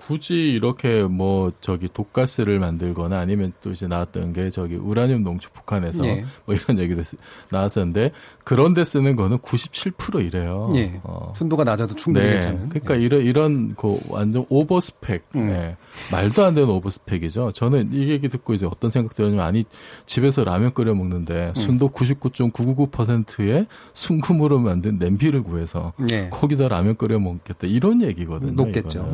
[0.00, 6.06] 굳이 이렇게 뭐 저기 독가스를 만들거나 아니면 또 이제 나왔던 게 저기 우라늄 농축 북한에서
[6.06, 6.24] 예.
[6.46, 7.16] 뭐 이런 얘기도 쓰-
[7.50, 10.70] 나왔었는데 그런 데 쓰는 거는 97% 이래요.
[10.74, 10.98] 예.
[11.04, 11.34] 어.
[11.36, 12.32] 순도가 낮아도 충분히 네.
[12.32, 12.68] 괜찮은.
[12.70, 15.48] 그러니까 이런 이런 그 완전 오버 스펙, 음.
[15.48, 15.76] 네.
[16.10, 17.52] 말도 안 되는 오버 스펙이죠.
[17.52, 19.64] 저는 이 얘기 듣고 이제 어떤 생각 들었냐면 아니
[20.06, 21.54] 집에서 라면 끓여 먹는데 음.
[21.54, 26.30] 순도 99.999%의 순금으로 만든 냄비를 구해서 예.
[26.30, 28.52] 거기다 라면 끓여 먹겠다 이런 얘기거든요.
[28.52, 29.12] 높겠죠.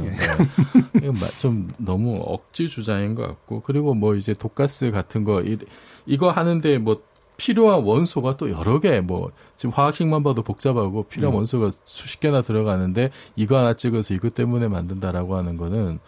[1.38, 5.58] 좀 너무 억지 주장인 것 같고 그리고 뭐 이제 독가스 같은 거 이,
[6.06, 7.02] 이거 하는데 뭐
[7.36, 11.36] 필요한 원소가 또 여러 개 뭐 지금 화학식만 봐도 복잡하고 필요한 음.
[11.38, 15.98] 원소가 수십 개나 들어가는데 이거 하나 찍어서 이것 때문에 만든다라고 하는 거는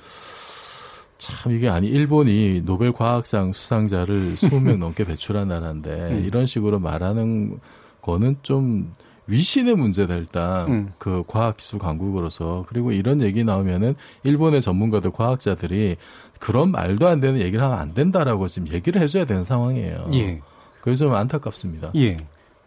[1.16, 6.24] 참 이게 아니 일본이 노벨 과학상 수상자를 20명 넘게 배출한 나라인데 음.
[6.24, 7.58] 이런 식으로 말하는
[8.02, 8.94] 거는 좀
[9.28, 10.92] 위신의 문제다 일단 음.
[10.98, 15.96] 그 과학기술 강국으로서 그리고 이런 얘기 나오면은 일본의 전문가들 과학자들이
[16.40, 20.10] 그런 말도 안 되는 얘기를 하면 안 된다라고 지금 얘기를 해줘야 되는 상황이에요.
[20.14, 20.40] 예.
[20.80, 21.92] 그래서 좀 안타깝습니다.
[21.96, 22.16] 예.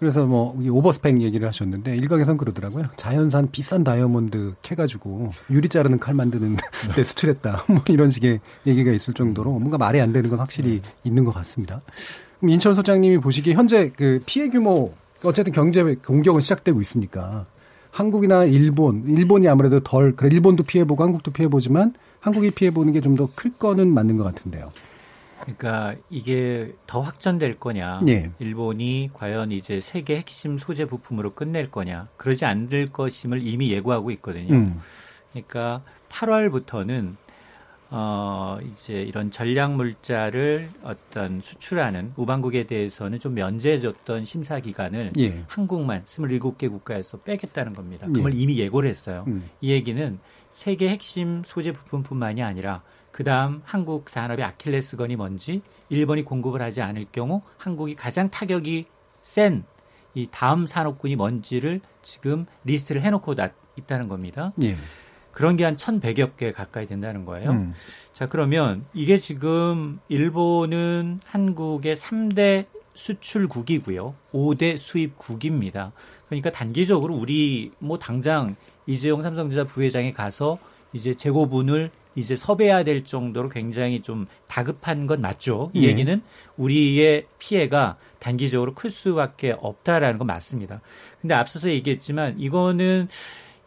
[0.02, 2.86] 그래서 뭐이 오버스펙 얘기를 하셨는데 일각에선 그러더라고요.
[2.95, 6.58] 자연산 비싼 다이아몬드 캐가지고 유리 자르는 칼 만드는
[6.95, 7.65] 데 수출했다.
[7.69, 11.82] 뭐 이런 식의 얘기가 있을 정도로 뭔가 말이 안 되는 건 확실히 있는 것 같습니다.
[12.39, 14.91] 그럼 인천 소장님이 보시기에 현재 그 피해 규모
[15.23, 17.45] 어쨌든 경제 공격은 시작되고 있으니까
[17.91, 22.93] 한국이나 일본, 일본이 아무래도 덜 그래 일본도 피해 보고 한국도 피해 보지만 한국이 피해 보는
[22.93, 24.69] 게 좀 더 클 거는 맞는 것 같은데요.
[25.41, 28.29] 그러니까 이게 더 확전될 거냐, 예.
[28.38, 34.53] 일본이 과연 이제 세계 핵심 소재 부품으로 끝낼 거냐, 그러지 않을 것임을 이미 예고하고 있거든요.
[34.53, 34.79] 음.
[35.31, 37.15] 그러니까 8월부터는
[37.91, 45.43] 어, 이제 이런 전략 물자를 어떤 수출하는 우방국에 대해서는 좀 면제해줬던 심사 기간을 예.
[45.47, 48.08] 한국만 27개 국가에서 빼겠다는 겁니다.
[48.10, 48.13] 예.
[48.13, 49.25] 그걸 이미 예고를 했어요.
[49.27, 49.49] 음.
[49.62, 56.62] 이 얘기는 세계 핵심 소재 부품뿐만이 아니라 그 다음 한국 산업의 아킬레스건이 뭔지 일본이 공급을
[56.62, 58.86] 하지 않을 경우 한국이 가장 타격이
[59.21, 59.63] 센
[60.13, 64.51] 이 다음 산업군이 뭔지를 지금 리스트를 해놓고 나, 있다는 겁니다.
[64.62, 64.75] 예.
[65.31, 67.51] 그런 게한 1,100여 개 가까이 된다는 거예요.
[67.51, 67.73] 음.
[68.13, 74.13] 자, 그러면 이게 지금 일본은 한국의 3대 수출국이고요.
[74.33, 75.91] 5대 수입국입니다.
[76.27, 80.57] 그러니까 단기적으로 우리 뭐 당장 이재용 삼성전자 부회장이 가서
[80.93, 85.71] 이제 재고분을 이제 섭외해야 될 정도로 굉장히 좀 다급한 건 맞죠.
[85.73, 85.87] 이 예.
[85.89, 86.21] 얘기는
[86.57, 90.81] 우리의 피해가 단기적으로 클 수밖에 없다라는 건 맞습니다.
[91.21, 93.07] 근데 앞서서 얘기했지만 이거는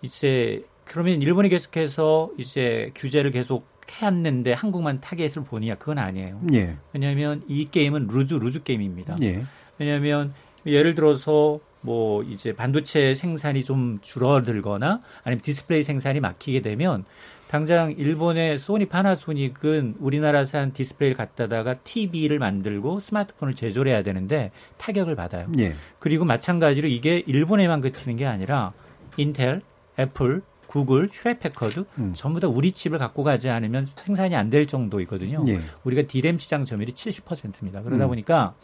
[0.03, 0.63] 이제
[0.95, 6.41] 그러면 일본이 계속해서 이제 규제를 계속 해왔는데 한국만 타겟을 보느냐 그건 아니에요.
[6.53, 6.77] 예.
[6.93, 9.17] 왜냐하면 이 게임은 lose lose 게임입니다.
[9.25, 9.45] 예.
[9.77, 10.33] 왜냐하면
[10.65, 17.05] 예를 들어서 뭐 이제 반도체 생산이 좀 줄어들거나 아니면 디스플레이 생산이 막히게 되면
[17.49, 25.49] 당장 일본의 소니 파나소닉은 우리나라산 디스플레이를 갖다다가 TV를 만들고 스마트폰을 제조해야 되는데 타격을 받아요.
[25.59, 25.75] 예.
[25.99, 28.73] 그리고 마찬가지로 이게 일본에만 그치는 게 아니라
[29.17, 29.61] 인텔,
[29.99, 32.13] 애플, 구글, 휴렛패커드 음.
[32.15, 35.41] 전부 다 우리 칩을 갖고 가지 않으면 생산이 안 될 정도이거든요.
[35.49, 35.59] 예.
[35.85, 37.83] 우리가 디램 시장 점유율이 70%입니다.
[37.83, 38.09] 그러다 음.
[38.11, 38.55] 보니까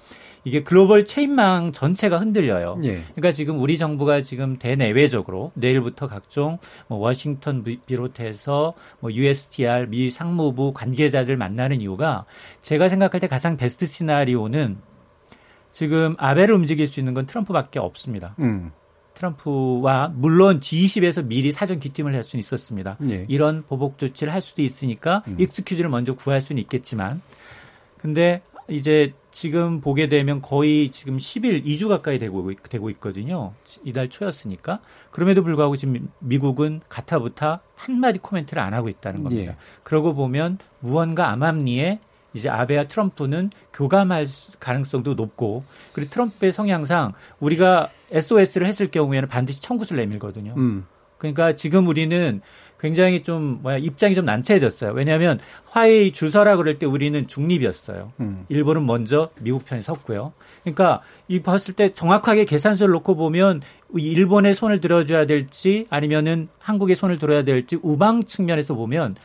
[0.45, 2.79] 이게 글로벌 체인망 전체가 흔들려요.
[2.85, 3.01] 예.
[3.15, 6.59] 그러니까 지금 우리 정부가 지금 대내외적으로 내일부터 각종
[6.89, 12.25] 뭐 워싱턴 비- 비롯해서 뭐 USTR 미 상무부 관계자들 만나는 이유가
[12.63, 14.79] 제가 생각할 때 가장 베스트 시나리오는
[15.73, 18.35] 지금 아베를 움직일 수 있는 건 트럼프밖에 없습니다.
[18.41, 18.73] 음.
[19.45, 22.97] 트럼프와 물론 G20에서 미리 사전 귀띔을 할 수는 있었습니다.
[23.11, 23.27] 예.
[23.29, 25.37] 이런 보복 조치를 할 수도 있으니까 음.
[25.39, 27.21] excuse를 먼저 구할 수는 있겠지만
[27.99, 33.53] 근데 이제 지금 보게 되면 거의 지금 10일, 2주 가까이 되고, 있- 되고 있거든요.
[33.85, 34.81] 이달 초였으니까.
[35.11, 39.53] 그럼에도 불구하고 지금 미국은 가타부타 한마디 코멘트를 안 하고 있다는 겁니다.
[39.53, 39.57] 예.
[39.83, 41.99] 그러고 보면 무언가 암암리에
[42.35, 49.61] 이제 아베와 트럼프는 교감할 수- 가능성도 높고 그리고 트럼프의 성향상 우리가 SOS를 했을 경우에는 반드시
[49.61, 50.55] 청구서를 내밀거든요.
[50.57, 50.87] 음.
[51.19, 52.41] 그러니까 지금 우리는
[52.79, 54.93] 굉장히 좀 뭐야 입장이 좀 난처해졌어요.
[54.93, 58.13] 왜냐하면 화해의 주서라 그럴 때 우리는 중립이었어요.
[58.21, 58.47] 음.
[58.49, 60.33] 일본은 먼저 미국 편에 섰고요.
[60.63, 63.61] 그러니까 이 봤을 때 정확하게 계산서를 놓고 보면
[63.99, 69.17] 이 일본의 손을 들어줘야 될지 아니면은 한국의 손을 들어야 될지 우방 측면에서 보면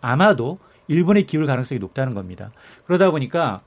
[0.00, 2.50] 아마도 일본의 기울 가능성이 높다는 겁니다.
[2.86, 3.62] 그러다 보니까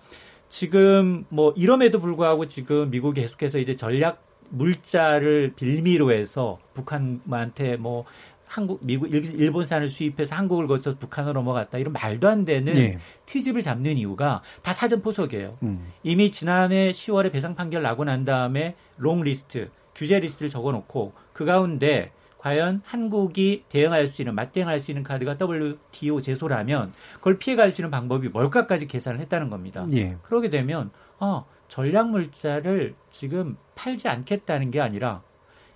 [0.50, 8.06] 지금 뭐 이럼에도 불구하고 지금 미국이 계속해서 이제 전략 물자를 빌미로 해서 북한한테 뭐
[8.46, 11.78] 한국, 미국, 일- 일본산을 수입해서 한국을 거쳐 북한으로 넘어갔다.
[11.80, 12.98] 이런 말도 안 되는 예.
[13.26, 15.58] 트집을 잡는 이유가 다 사전 포석이에요.
[15.64, 15.92] 음.
[16.04, 21.44] 이미 지난해 10월에 배상 판결 나고 난 다음에 long list, 규제 리스트를 적어 놓고 그
[21.44, 27.82] 가운데 과연 한국이 대응할 수 있는, 맞대응할 수 있는 카드가 WTO 제소라면 그걸 피해갈 수
[27.82, 29.86] 있는 방법이 뭘까까지 계산을 했다는 겁니다.
[29.94, 30.18] 예.
[30.22, 35.22] 그러게 되면 어, 전략 물자를 지금 팔지 않겠다는 게 아니라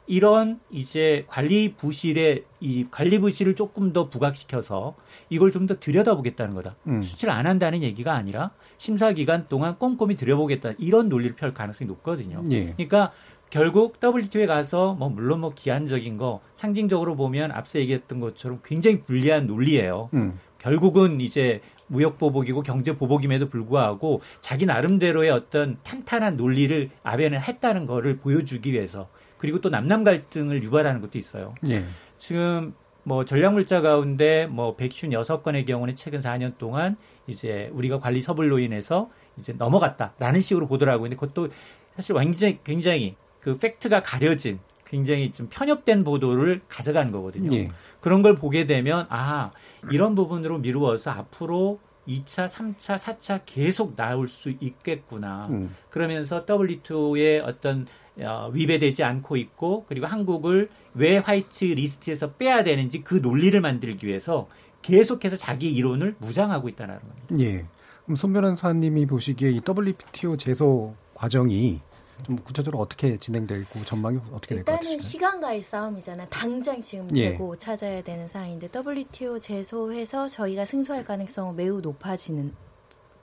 [0.08, 4.96] 이런 이제 관리 부실의 이 관리 부실을 조금 더 부각시켜서
[5.30, 6.76] 이걸 좀 더 들여다보겠다는 거다.
[6.88, 7.02] 음.
[7.02, 10.72] 수출 안 한다는 얘기가 아니라 심사 기간 동안 꼼꼼히 들여보겠다.
[10.80, 12.44] 이런 논리를 펼 가능성이 높거든요.
[12.52, 12.74] 예.
[12.74, 13.12] 그러니까
[13.52, 19.46] 결국 WTO에 가서 뭐 물론 뭐 기한적인 거 상징적으로 보면 앞서 얘기했던 것처럼 굉장히 불리한
[19.46, 20.10] 논리예요.
[20.14, 20.40] 음.
[20.58, 28.18] 결국은 이제 무역 보복이고 경제 보복임에도 불구하고 자기 나름대로의 어떤 탄탄한 논리를 아베는 했다는 거를
[28.18, 31.54] 보여주기 위해서 그리고 또 남남 갈등을 유발하는 것도 있어요.
[31.68, 31.84] 예.
[32.18, 36.96] 지금 뭐 전략물자 가운데 뭐 156건의 경우는 최근 4년 동안
[37.28, 41.10] 이제 우리가 관리 서불로 인해서 이제 넘어갔다라는 식으로 보더라고요.
[41.10, 41.50] 근데 그것도
[41.96, 47.54] 사실 굉장히 굉장히 그 팩트가 가려진 굉장히 좀 편협된 보도를 가져간 거거든요.
[47.56, 47.72] 예.
[48.00, 49.52] 그런 걸 보게 되면 아
[49.92, 55.48] 이런 부분으로 미루어서 앞으로 2차, 3차, 4차 계속 나올 수 있겠구나.
[55.50, 55.74] 음.
[55.90, 57.88] 그러면서 WTO의 어떤
[58.20, 64.50] 어, 위배되지 않고 있고 그리고 한국을 왜 화이트 리스트에서 빼야 되는지 그 논리를 만들기 위해서
[64.82, 67.36] 계속해서 자기 이론을 무장하고 있다는 겁니다.
[67.40, 67.66] 예.
[68.04, 71.80] 그럼 손 변호사님이 보시기에 이 WTO 제소 과정이
[72.24, 75.00] 좀 구체적으로 어떻게 진행되고 전망이 어떻게 될것 일단은?
[75.00, 76.28] 시간과의 싸움이잖아요.
[76.30, 77.32] 당장 지금 예.
[77.32, 82.54] 재고 찾아야 되는 사안인데 WTO 제소해서 저희가 승소할 가능성은 매우 높아지는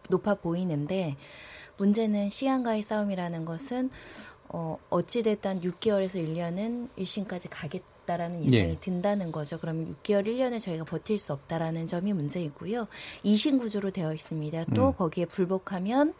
[0.08, 1.16] 높아 보이는데
[1.76, 3.90] 문제는 시간과의 싸움이라는 것은
[4.48, 8.76] 어, 어찌됐든 6개월에서 1년은 1심까지 가겠 없다라는 예상이 예.
[8.80, 9.58] 든다는 거죠.
[9.60, 12.88] 그러면 6개월, 1년을 저희가 버틸 수 없다라는 점이 문제이고요.
[13.24, 14.64] 2심 구조로 되어 있습니다.
[14.74, 14.92] 또 음.
[14.94, 16.14] 거기에 불복하면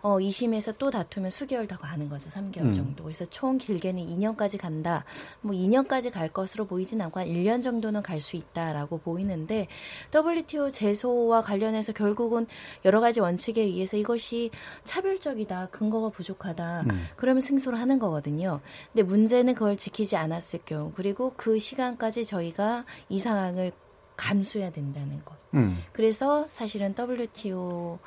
[0.00, 2.30] 어, 2심에서 또 다투면 수개월 더 가는 거죠.
[2.30, 2.74] 3개월 음.
[2.74, 3.04] 정도.
[3.04, 5.04] 그래서 총 길게는 2년까지 간다.
[5.40, 9.68] 뭐 2년까지 갈 것으로 보이진 않고 한 1년 정도는 갈 수 있다라고 보이는데
[10.12, 12.46] WTO 제소와 관련해서 결국은
[12.84, 14.50] 여러 가지 원칙에 의해서 이것이
[14.84, 15.68] 차별적이다.
[15.70, 16.80] 근거가 부족하다.
[16.90, 17.06] 음.
[17.16, 18.60] 그러면 승소를 하는 거거든요.
[18.92, 23.72] 근데 문제는 그걸 지키지 않았을 경우 그리고 그 시간까지 저희가 이 상황을
[24.16, 25.36] 감수해야 된다는 것.
[25.54, 25.78] 음.
[25.92, 27.98] 그래서 사실은 WTO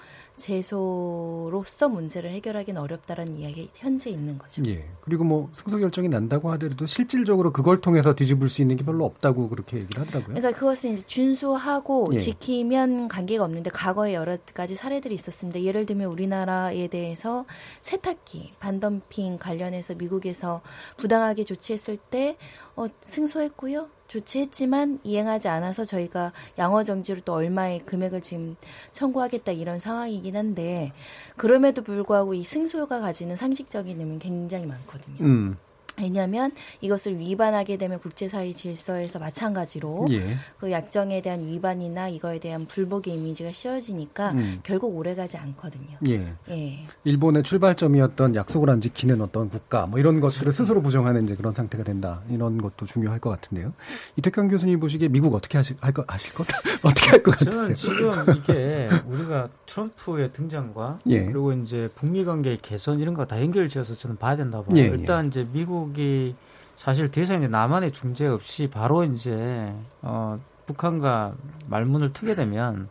[0.41, 4.61] 제소로서 문제를 해결하기는 어렵다라는 이야기 현재 있는 거죠.
[4.67, 4.85] 예.
[5.01, 9.49] 그리고 뭐 승소 결정이 난다고 하더라도 실질적으로 그걸 통해서 뒤집을 수 있는 게 별로 없다고
[9.49, 10.35] 그렇게 얘기를 하더라고요.
[10.35, 12.17] 그러니까 그것은 이제 준수하고 예.
[12.17, 15.61] 지키면 관계가 없는데 과거에 여러 가지 사례들이 있었습니다.
[15.61, 17.45] 예를 들면 우리나라에 대해서
[17.81, 20.61] 세탁기 반덤핑 관련해서 미국에서
[20.97, 22.37] 부당하게 조치했을 때
[22.75, 23.89] 어, 승소했고요.
[24.11, 28.57] 조치했지만 이행하지 않아서 저희가 양어 정지로 또 얼마의 금액을 지금
[28.91, 30.91] 청구하겠다 이런 상황이긴 한데
[31.37, 35.17] 그럼에도 불구하고 이 승소가 가지는 상식적인 의미는 굉장히 많거든요.
[35.21, 35.57] 음.
[36.01, 40.35] 왜냐하면 이것을 위반하게 되면 국제사회 질서에서 마찬가지로 예.
[40.59, 44.59] 그 약정에 대한 위반이나 이거에 대한 불복의 이미지가 씌워지니까 음.
[44.63, 45.97] 결국 오래가지 않거든요.
[46.09, 46.33] 예.
[46.49, 46.85] 예.
[47.03, 51.83] 일본의 출발점이었던 약속을 안 지키는 어떤 국가 뭐 이런 것들을 스스로 부정하는 이제 그런 상태가
[51.83, 53.73] 된다 이런 것도 중요할 것 같은데요.
[54.17, 56.45] 이태경 교수님 보시기에 미국 어떻게 하실 할거 아실 것
[56.83, 57.73] 어떻게 할것 저는 같으세요?
[57.75, 61.25] 지금 이게 우리가 트럼프의 등장과 예.
[61.25, 64.75] 그리고 이제 북미 관계의 개선 이런 거 다 연결지어서 저는 봐야 된다 봐요.
[64.75, 64.87] 예, 예.
[64.87, 66.35] 일단 이제 미국 이
[66.75, 71.35] 사실 뒤에서 이제 남한의 중재 없이 바로 이제 어 북한과
[71.67, 72.89] 말문을 트게 되면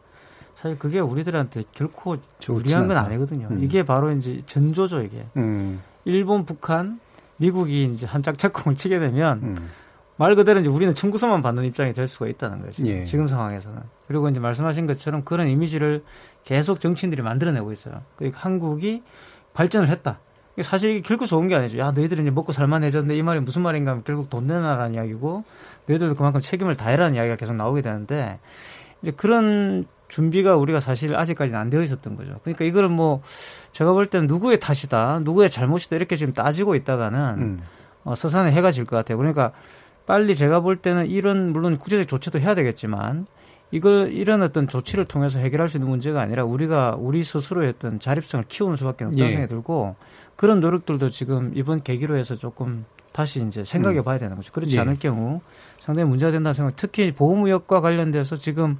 [0.55, 2.17] 사실 그게 우리들한테 결코
[2.49, 2.99] 유리한 건.
[2.99, 3.49] 아니거든요.
[3.51, 3.63] 음.
[3.63, 5.27] 이게 바로 이제 전조죠 이게.
[5.37, 5.81] 음.
[6.05, 7.01] 일본, 북한,
[7.39, 9.71] 미국이 이제 한 짝짝꿍을 치게 되면 음.
[10.17, 12.85] 말 그대로 이제 우리는 청구서만 받는 입장이 될 수가 있다는 거죠.
[12.85, 13.05] 예.
[13.05, 13.81] 지금 상황에서는.
[14.07, 16.05] 그리고 이제 말씀하신 것처럼 그런 이미지를
[16.45, 18.03] 계속 정치인들이 만들어내고 있어요.
[18.17, 19.03] 그러니까 한국이
[19.55, 20.19] 발전을 했다.
[20.63, 21.79] 사실 이게 결코 좋은 게 아니죠.
[21.79, 25.45] 야, 너희들이 이제 먹고 살만해졌는데 이 말이 무슨 말인가 하면 결국 돈 내놔라는 이야기고
[25.87, 28.39] 너희들도 그만큼 책임을 다해라는 이야기가 계속 나오게 되는데
[29.03, 32.39] 이제 그런 준비가 우리가 사실 아직까지는 안 되어 있었던 거죠.
[32.43, 33.23] 그러니까 이거는 뭐
[33.73, 37.61] 제가 볼 때는 누구의 탓이다, 누구의 잘못이다 이렇게 지금 따지고 있다가는 음.
[38.05, 39.19] 어, 서산에 해가 질 것 같아요.
[39.19, 39.53] 그러니까
[40.07, 43.27] 빨리 제가 볼 때는 이런 물론 국제적 조치도 해야 되겠지만
[43.71, 48.45] 이걸 이런 어떤 조치를 통해서 해결할 수 있는 문제가 아니라 우리가 우리 스스로의 어떤 자립성을
[48.49, 49.31] 키우는 수밖에 없다는 예.
[49.31, 49.95] 생각이 들고
[50.37, 54.05] 그런 노력들도 지금 이번 계기로 해서 조금 다시 이제 생각해 음.
[54.05, 54.53] 봐야 되는 거죠.
[54.53, 54.81] 그렇지 예.
[54.81, 55.41] 않을 경우
[55.79, 56.77] 상당히 문제가 된다는 생각.
[56.77, 58.79] 특히 보호무역과 관련돼서 지금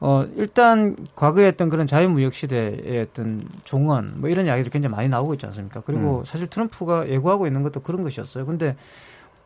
[0.00, 5.34] 어 일단 과거에 했던 그런 자유무역 시대의 어떤 종언 뭐 이런 이야기들이 굉장히 많이 나오고
[5.34, 5.82] 있지 않습니까?
[5.82, 6.24] 그리고 음.
[6.24, 8.46] 사실 트럼프가 예고하고 있는 것도 그런 것이었어요.
[8.46, 8.76] 근데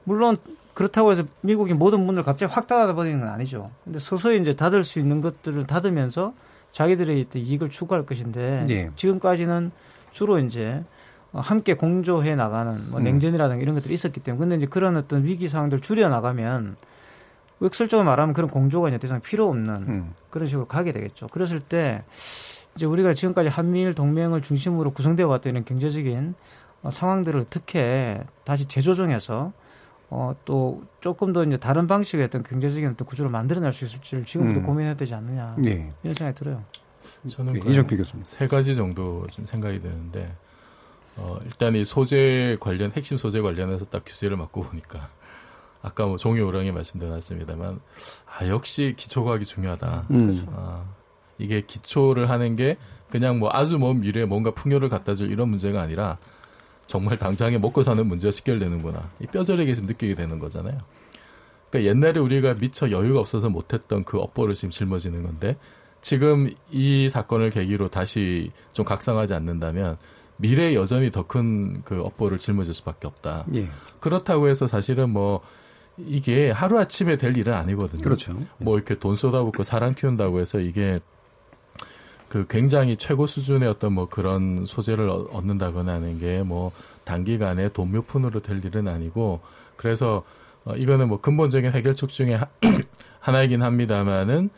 [0.05, 0.37] 물론
[0.75, 3.71] 그렇다고 해서 미국이 모든 문을 갑자기 확 닫아버리는 건 아니죠.
[3.85, 6.35] 근데 서서히 이제 닫을 수 있는 것들을 닫으면서
[6.73, 8.91] 자기들의 이익을 추구할 것인데 예.
[8.97, 9.71] 지금까지는
[10.11, 10.83] 주로 이제
[11.33, 13.05] 어, 함께 공조해 나가는 뭐 음.
[13.05, 16.77] 냉전이라든가 이런 것들이 있었기 때문에 근데 이제 그런 어떤 위기 상황들 줄여 나가면
[17.63, 20.15] 역설적으로 말하면 그런 공조가 이제 더 이상 필요 없는 음.
[20.31, 21.29] 그런 식으로 가게 되겠죠.
[21.29, 22.03] 그랬을 때
[22.75, 26.35] 이제 우리가 지금까지 한미일 동맹을 중심으로 구성되어 왔던 이런 경제적인
[26.83, 29.53] 어, 상황들을 어떻게 다시 재조정해서
[30.17, 34.61] 어, 또 조금 더 이제 다른 방식의 어떤 경제적인 어떤 구조를 만들어낼 수 있을지를 지금부터
[34.61, 34.63] 음.
[34.63, 35.93] 고민해야 되지 않느냐 예.
[36.05, 36.63] 이런 생각이 들어요.
[37.27, 38.25] 저는 예, 그 이정필 교수님.
[38.25, 40.33] 세 가지 정도 좀 생각이 드는데
[41.17, 45.09] 어, 일단 이 소재 관련 핵심 소재 관련해서 딱 규제를 맡고 보니까
[45.83, 47.81] 아까 뭐 종이 오랑이 말씀드렸습니다만
[48.39, 50.07] 아 역시 기초과학이 중요하다.
[50.13, 50.47] 음.
[50.53, 50.85] 아,
[51.39, 52.77] 이게 기초를 하는 게
[53.11, 56.19] 그냥 뭐 아주 먼 미래에 뭔가 풍요를 갖다 줄 이런 문제가 아니라
[56.87, 59.09] 정말 당장에 먹고 사는 문제가 직결되는구나.
[59.21, 60.79] 이 뼈저리게 좀 느끼게 되는 거잖아요.
[61.71, 65.57] 그러니까 옛날에 우리가 미처 여유가 없어서 못했던 그 업보를 지금 짊어지는 건데
[66.03, 69.97] 지금 이 사건을 계기로 다시 좀 각성하지 않는다면
[70.37, 73.47] 미래에 여전히 더 큰 그 업보를 짊어질 수밖에 없다.
[73.55, 73.69] 예.
[74.01, 75.41] 그렇다고 해서 사실은 뭐
[75.97, 78.03] 이게 하루 아침에 될 일은 아니거든요.
[78.03, 78.37] 그렇죠.
[78.59, 80.99] 뭐 이렇게 돈 쏟아붓고 사람 키운다고 해서 이게
[82.35, 86.73] 그 굉장히 최고 수준의 어떤 뭐 그런 소재를 얻- 얻는다거나 하는 게 뭐
[87.05, 89.39] 단기간에 돈몇 푼으로 될 일은 아니고
[89.77, 90.25] 그래서
[90.65, 92.49] 어 이거는 뭐 근본적인 해결책 중에 하-
[93.21, 94.51] 하나이긴 합니다만은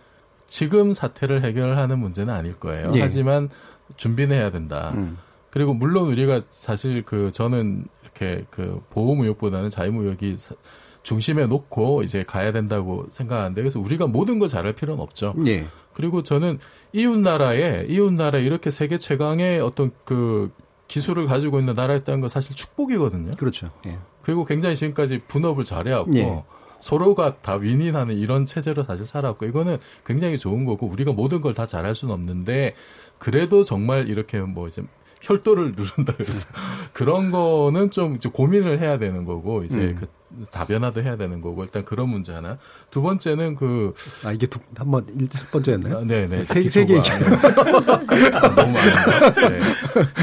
[0.46, 2.92] 지금 사태를 해결하는 문제는 아닐 거예요.
[2.94, 3.02] 예.
[3.02, 3.50] 하지만
[3.98, 4.92] 준비는 해야 된다.
[4.94, 5.18] 음.
[5.50, 10.54] 그리고 물론 우리가 사실 그 저는 이렇게 그 보호무역보다는 자유무역이 사-
[11.02, 15.34] 중심에 놓고 이제 가야 된다고 생각하는데 그래서 우리가 모든 걸 잘할 필요는 없죠.
[15.46, 15.66] 예.
[15.96, 16.58] 그리고 저는
[16.92, 20.52] 이웃 나라에 이웃 나라에 이렇게 세계 최강의 어떤 그
[20.88, 23.30] 기술을 가지고 있는 나라였다는 건 사실 축복이거든요.
[23.38, 23.70] 그렇죠.
[23.86, 23.98] 예.
[24.22, 26.44] 그리고 굉장히 지금까지 분업을 잘해왔고 예.
[26.80, 31.64] 서로가 다 윈윈하는 이런 체제로 사실 살았고 이거는 굉장히 좋은 거고 우리가 모든 걸 다
[31.64, 32.74] 잘할 수는 없는데
[33.16, 34.82] 그래도 정말 이렇게 뭐 이제
[35.22, 36.50] 혈도를 누른다 그래서
[36.92, 39.96] 그런 거는 좀 이제 고민을 해야 되는 거고 이제 음.
[39.98, 40.06] 그
[40.50, 42.58] 다변화도 해야 되는 거고 일단 그런 문제 하나
[42.90, 43.94] 두 번째는 그
[44.24, 45.98] 아 이게 두, 한번 일- 첫 번째였나요?
[45.98, 47.10] 아, 네네 세, 세개 얘기.
[47.10, 49.58] 아, 너무 많은데 네.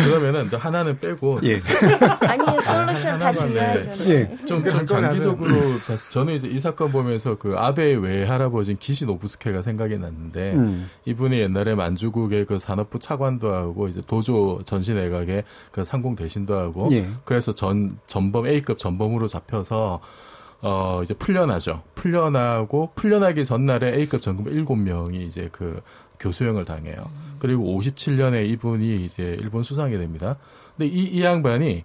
[0.05, 1.59] 그러면은 또 하나는 빼고 예.
[2.21, 3.91] 아니요, 솔루션 다 중요하죠.
[4.03, 4.13] 네.
[4.13, 4.45] 예.
[4.45, 5.53] 좀, 좀 장기적으로
[5.87, 10.89] 봤- 저는 이제 이 사건 보면서 그 아베의 외 할아버지인 기시 노부스케가 생각이 났는데 음.
[11.05, 17.07] 이분이 옛날에 만주국의 그 산업부 차관도 하고 이제 도조 전시내각의 그 상공 대신도 하고 예.
[17.25, 19.99] 그래서 전 전범 A급 전범으로 잡혀서
[20.61, 21.83] 어 이제 풀려나죠.
[21.95, 25.81] 풀려나고 풀려나기 전날에 A급 전금 7명이 이제 그
[26.19, 27.11] 교수형을 당해요.
[27.39, 30.37] 그리고 57년에 이분이 이제 일본 수상이 됩니다.
[30.77, 31.83] 근데 이, 이 양반이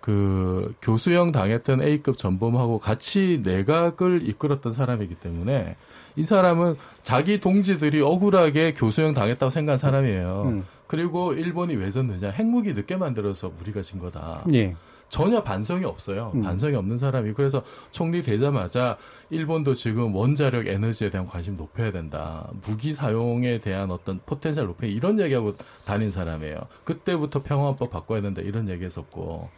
[0.00, 5.76] 그 교수형 당했던 A급 전범하고 같이 내각을 이끌었던 사람이기 때문에
[6.16, 10.42] 이 사람은 자기 동지들이 억울하게 교수형 당했다고 생각한 사람이에요.
[10.46, 10.64] 음.
[10.86, 12.30] 그리고 일본이 왜 졌느냐?
[12.30, 14.44] 핵무기 늦게 만들어서 우리가 진 거다.
[14.54, 14.74] 예.
[15.08, 16.32] 전혀 반성이 없어요.
[16.34, 16.42] 음.
[16.42, 18.96] 반성이 없는 사람이 그래서 총리 되자마자
[19.30, 22.48] 일본도 지금 원자력 에너지에 대한 관심 높여야 된다.
[22.66, 26.56] 무기 사용에 대한 어떤 potential 높여 이런 얘기하고 다닌 사람이에요.
[26.84, 29.48] 그때부터 평화헌법 바꿔야 된다 이런 얘기했었고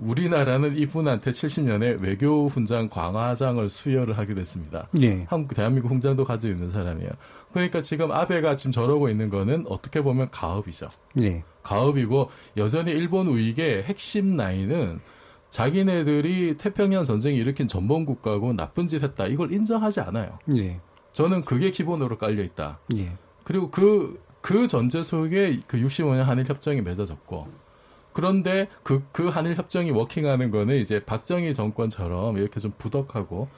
[0.00, 4.88] 우리나라는 이분한테 70년에 외교 훈장 광화장을 수여를 하게 됐습니다.
[5.02, 5.26] 예.
[5.28, 7.10] 한국 대한민국 훈장도 가지고 있는 사람이에요.
[7.52, 10.88] 그러니까 지금 아베가 지금 저러고 있는 거는 어떻게 보면 가업이죠.
[11.22, 11.44] 예.
[11.62, 15.00] 가업이고 여전히 일본 우익의 핵심 라인은
[15.50, 19.26] 자기네들이 태평양 전쟁이 일으킨 전범 국가고 나쁜 짓 했다.
[19.26, 20.38] 이걸 인정하지 않아요.
[20.56, 20.80] 예.
[21.12, 22.78] 저는 그게 기본으로 깔려 있다.
[22.96, 23.12] 예.
[23.42, 27.48] 그리고 그, 그 전제 속에 그 65년 한일 협정이 맺어졌고,
[28.12, 33.48] 그런데 그, 그 한일 협정이 워킹하는 거는 이제 박정희 정권처럼 이렇게 좀 부덕하고,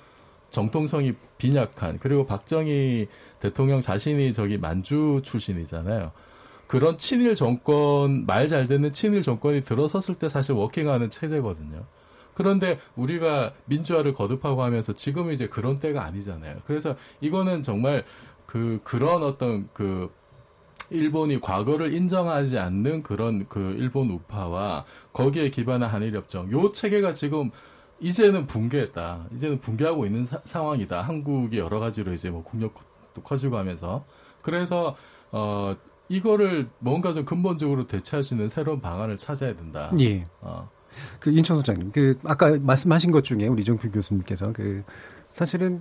[0.49, 3.09] 정통성이 빈약한, 그리고 박정희
[3.41, 6.12] 대통령 자신이 저기 만주 출신이잖아요.
[6.73, 11.85] 그런 친일 정권, 말 잘 듣는 친일 정권이 들어섰을 때 사실 워킹하는 체제거든요.
[12.33, 16.61] 그런데 우리가 민주화를 거듭하고 하면서 지금은 이제 그런 때가 아니잖아요.
[16.65, 18.05] 그래서 이거는 정말
[18.47, 20.11] 그, 그런 어떤 그,
[20.89, 26.51] 일본이 과거를 인정하지 않는 그런 그 일본 우파와 거기에 기반한 한일 협정.
[26.53, 27.51] 요 체계가 지금
[28.01, 29.27] 이제는 붕괴했다.
[29.35, 31.03] 이제는 붕괴하고 있는 사- 상황이다.
[31.03, 34.07] 한국이 여러 가지로 이제 뭐 국력도 커지고 하면서.
[34.41, 34.97] 그래서,
[35.33, 35.77] 어,
[36.12, 39.90] 이거를 뭔가 좀 근본적으로 대체할 수 있는 새로운 방안을 찾아야 된다.
[39.98, 40.27] 예.
[40.42, 40.68] 어.
[41.18, 44.83] 그 인천 소장님, 그 아까 말씀하신 것 중에 우리 이정필 교수님께서 그
[45.33, 45.81] 사실은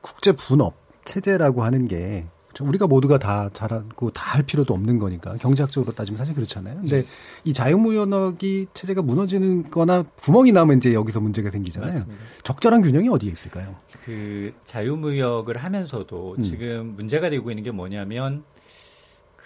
[0.00, 2.26] 국제 분업 체제라고 하는 게
[2.60, 6.76] 우리가 모두가 다 잘하고 다 할 필요도 없는 거니까 경제학적으로 따지면 사실 그렇잖아요.
[6.76, 7.04] 근데
[7.44, 11.92] 이 자유무역이 체제가 무너지는 거나 구멍이 나면 이제 여기서 문제가 생기잖아요.
[11.92, 12.24] 맞습니다.
[12.42, 13.76] 적절한 균형이 어디에 있을까요?
[14.04, 16.42] 그 자유무역을 하면서도 음.
[16.42, 18.44] 지금 문제가 되고 있는 게 뭐냐면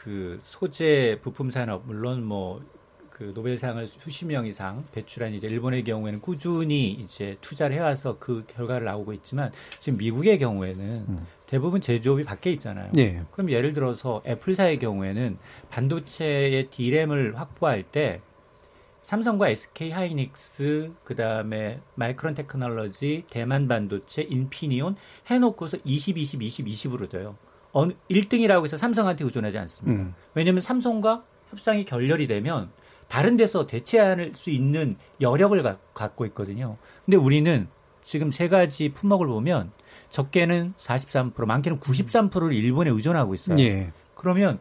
[0.04, 2.74] 그 소재 부품 산업 물론 뭐
[3.14, 8.84] 그 노벨상을 수십 명 이상 배출한 이제 일본의 경우에는 꾸준히 이제 투자를 해와서 그 결과를
[8.86, 11.26] 나오고 있지만 지금 미국의 경우에는 음.
[11.46, 12.90] 대부분 제조업이 밖에 있잖아요.
[12.96, 13.22] 예.
[13.30, 15.38] 그럼 예를 들어서 애플사의 경우에는
[15.70, 18.20] 반도체의 D램을 확보할 때
[19.04, 24.96] 삼성과 SK 하이닉스 그다음에 마이크론 테크놀로지, 대만 반도체, 인피니온
[25.30, 27.36] 해놓고서 20, 20, 20, 20으로 돼요.
[27.74, 30.00] 어느 1등이라고 해서 삼성한테 의존하지 않습니다.
[30.02, 30.14] 음.
[30.34, 32.70] 왜냐하면 삼성과 협상이 결렬이 되면
[33.08, 36.76] 다른 데서 대체할 수 있는 여력을 가- 갖고 있거든요.
[37.04, 37.68] 근데 우리는
[38.02, 39.72] 지금 세 가지 품목을 보면
[40.10, 43.58] 적게는 43%, 많게는 93%를 일본에 의존하고 있어요.
[43.58, 43.92] 예.
[44.14, 44.58] 그러면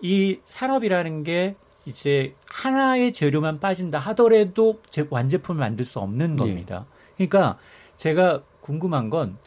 [0.00, 6.86] 이 산업이라는 게 이제 하나의 재료만 빠진다 하더라도 제- 완제품을 만들 수 없는 겁니다.
[7.16, 7.58] 그러니까
[7.96, 9.38] 제가 궁금한 건,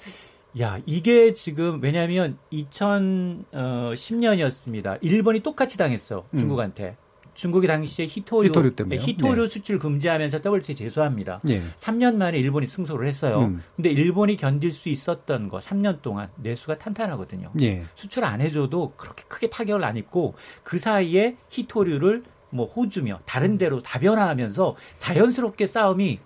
[0.59, 4.97] 야, 이게 지금, 왜냐하면 2010년이었습니다.
[5.01, 6.37] 일본이 똑같이 당했어, 음.
[6.37, 6.97] 중국한테.
[7.33, 8.99] 중국이 당시에 히토류, 히토류 때문에요?
[8.99, 9.47] 네, 히토류 네.
[9.47, 11.39] 수출 금지하면서 WTO 제소합니다.
[11.47, 11.61] 예.
[11.77, 13.43] 3년 만에 일본이 승소를 했어요.
[13.43, 13.63] 음.
[13.75, 17.53] 근데 일본이 견딜 수 있었던 거 3년 동안 내수가 탄탄하거든요.
[17.61, 17.83] 예.
[17.95, 23.81] 수출 안 해줘도 그렇게 크게 타격을 안 입고 그 사이에 히토류를 뭐 호주며 다른 데로
[23.81, 26.19] 다변화하면서 자연스럽게 싸움이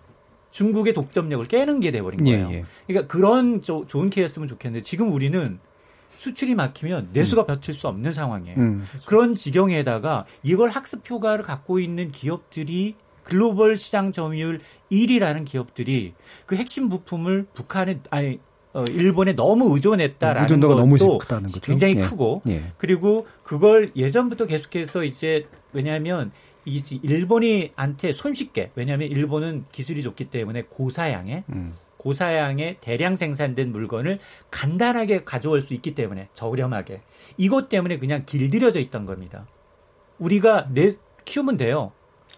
[0.55, 2.51] 중국의 독점력을 깨는 게 돼버린 예, 거예요.
[2.53, 2.63] 예.
[2.87, 5.59] 그러니까 그런 조- 좋은 케이스였으면 좋겠는데 지금 우리는
[6.17, 8.57] 수출이 막히면 내수가 버틸 수 없는 상황이에요.
[8.57, 8.85] 음.
[9.05, 16.13] 그런 지경에다가 이걸 학습 효과를 갖고 있는 기업들이 글로벌 시장 점유율 1위라는 기업들이
[16.45, 18.39] 그 핵심 부품을 북한에 아니
[18.71, 21.59] 어, 일본에 너무 의존했다라는 의존도가 것도 너무 크다는 거죠.
[21.61, 22.01] 굉장히 예.
[22.01, 22.63] 크고 예.
[22.77, 26.31] 그리고 그걸 예전부터 계속해서 이제 왜냐하면
[26.65, 31.73] 이 일본이 한테 손쉽게 왜냐하면 일본은 기술이 좋기 때문에 고사양에 음.
[31.97, 34.19] 고사양의 대량 생산된 물건을
[34.51, 37.01] 간단하게 가져올 수 있기 때문에 저렴하게
[37.37, 39.47] 이것 때문에 그냥 길들여져 있던 겁니다.
[40.19, 40.93] 우리가 내
[41.25, 41.91] 키우면 돼요.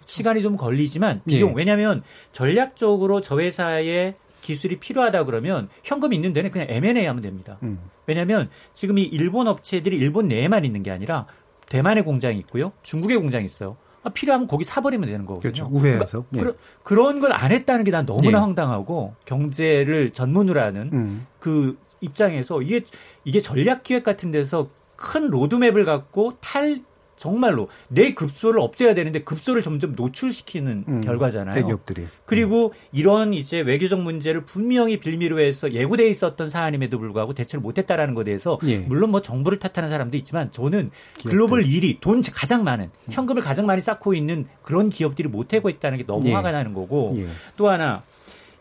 [0.05, 1.53] 시간이 좀 걸리지만 비용 예.
[1.55, 2.01] 왜냐하면
[2.31, 7.57] 전략적으로 저 회사에 기술이 필요하다 그러면 현금 있는 데는 그냥 M&A 하면 됩니다.
[7.63, 7.79] 음.
[8.05, 11.27] 왜냐하면 지금 이 일본 업체들이 일본 내에만 있는 게 아니라
[11.67, 13.75] 대만의 공장이 있고요, 중국의 공장이 있어요.
[14.07, 15.51] 아, 필요하면 거기 사버리면 되는 거거든요.
[15.53, 15.67] 그렇죠.
[15.71, 16.25] 우회해서.
[16.35, 16.39] 예.
[16.39, 16.53] 그러,
[16.83, 18.41] 그런 걸 안 했다는 게 난 너무나 예.
[18.41, 21.27] 황당하고 경제를 전문으로 하는 음.
[21.39, 22.81] 그 입장에서 이게
[23.25, 26.81] 이게 전략 기획 같은 데서 큰 로드맵을 갖고 탈
[27.17, 31.01] 정말로 내 급소를 없애야 되는데 급소를 점점 노출시키는 음.
[31.01, 31.55] 결과잖아요.
[31.55, 32.05] 대기업들이.
[32.25, 38.25] 그리고 이런 이제 외교적 문제를 분명히 빌미로 해서 예고돼 있었던 사안임에도 불구하고 대처를 못했다라는 것에
[38.25, 38.77] 대해서 예.
[38.77, 40.91] 물론 뭐 정부를 탓하는 사람도 있지만 저는
[41.25, 46.05] 글로벌 1위 돈 가장 많은 현금을 가장 많이 쌓고 있는 그런 기업들이 못하고 있다는 게
[46.05, 46.33] 너무 예.
[46.33, 47.27] 화가 나는 거고 예.
[47.57, 48.03] 또 하나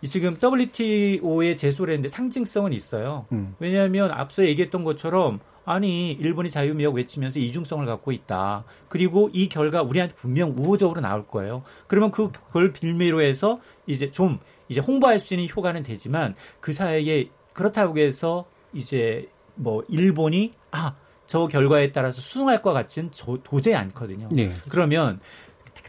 [0.03, 3.27] 이 지금 WTO의 제소를 했는데 상징성은 있어요.
[3.33, 3.55] 음.
[3.59, 8.65] 왜냐하면 앞서 얘기했던 것처럼 아니 일본이 자유무역 외치면서 이중성을 갖고 있다.
[8.89, 11.65] 그리고 이 결과 우리한테 분명 우호적으로 나올 거예요.
[11.89, 14.39] 그러면 그- 그걸 빌미로 해서 이제 좀
[14.69, 20.95] 이제 홍보할 수 있는 효과는 되지만 그 사이에 그렇다고 해서 이제 뭐 일본이 아
[21.29, 24.29] 저 결과에 따라서 수긍할 것 같지는 저- 도저히 않거든요.
[24.39, 24.53] 예.
[24.69, 25.19] 그러면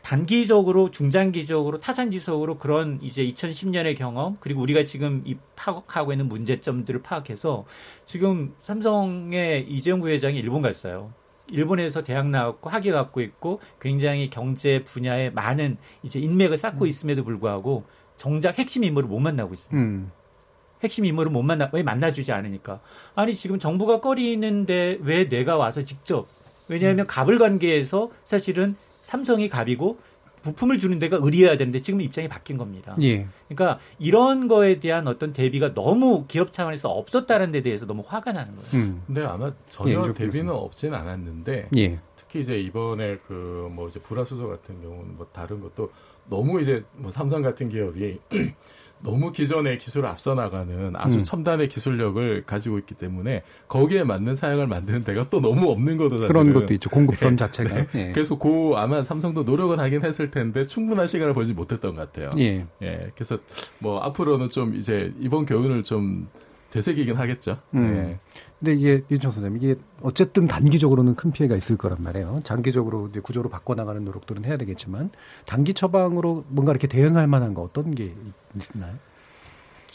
[0.04, 7.66] 단기적으로 중장기적으로 타산지속으로 그런 이제 2010년의 경험 그리고 우리가 지금 이 파악하고 있는 문제점들을 파악해서
[8.06, 11.14] 지금 삼성의 이재용 부회장이 일본 갔어요.
[11.50, 17.86] 일본에서 대학 나왔고 학위 갖고 있고 굉장히 경제 분야에 많은 이제 인맥을 쌓고 있음에도 불구하고
[18.18, 19.78] 정작 핵심 인물을 못 만나고 있습니다.
[19.78, 20.12] 음.
[20.84, 22.82] 핵심 인물을 못 만나 왜 만나주지 않으니까
[23.16, 26.28] 아니 지금 정부가 꺼리는데 왜 내가 와서 직접
[26.68, 28.76] 왜냐하면 갑을 관계에서 사실은
[29.12, 29.97] 삼성이 갑이고
[30.43, 32.93] 부품을 주는 데가 의리여야 되는데 지금 입장이 바뀐 겁니다.
[33.01, 33.26] 예.
[33.47, 38.53] 그러니까 이런 거에 대한 어떤 대비가 너무 기업 차원에서 없었다는 데 대해서 너무 화가 나는
[38.58, 38.70] 거예요.
[38.74, 39.01] 음.
[39.08, 40.49] 근데 아마 예, 전혀 이쪽 대비는.
[40.53, 41.99] 없진 않았는데 예.
[42.18, 45.89] 특히 이제 이번에 그 뭐 이제 불화수소 같은 경우는 뭐 다른 것도
[46.30, 48.20] 너무 이제 뭐 삼성 같은 기업이
[49.02, 51.24] 너무 기존의 기술을 앞서 나가는 아주 음.
[51.24, 56.18] 첨단의 기술력을 가지고 있기 때문에 거기에 맞는 사양을 만드는 데가 또 너무 없는 거죠.
[56.18, 56.28] 사실은.
[56.28, 56.89] 그런 것도 있죠.
[56.89, 57.36] 공급선 네.
[57.38, 57.76] 자체가.
[57.76, 57.88] 네.
[57.95, 58.12] 예.
[58.12, 62.32] 그래서 그 아마 삼성도 노력은 하긴 했을 텐데 충분한 시간을 벌지 못했던 것 같아요.
[62.39, 62.66] 예.
[62.84, 63.38] 예, 그래서
[63.80, 66.28] 뭐 앞으로는 좀 이제 이번 교훈을 좀
[66.72, 67.57] 되새기긴 하겠죠.
[67.74, 67.95] 음.
[67.95, 68.20] 예.
[68.59, 72.41] 근데 이게 윤청 선생님 이게 어쨌든 단기적으로는 큰 피해가 있을 거란 말이에요.
[72.43, 75.11] 장기적으로 이제 구조로 바꿔나가는 노력들은 해야 되겠지만
[75.45, 78.15] 단기 처방으로 뭔가 이렇게 대응할 만한 거 어떤 게
[78.55, 78.95] 있나요?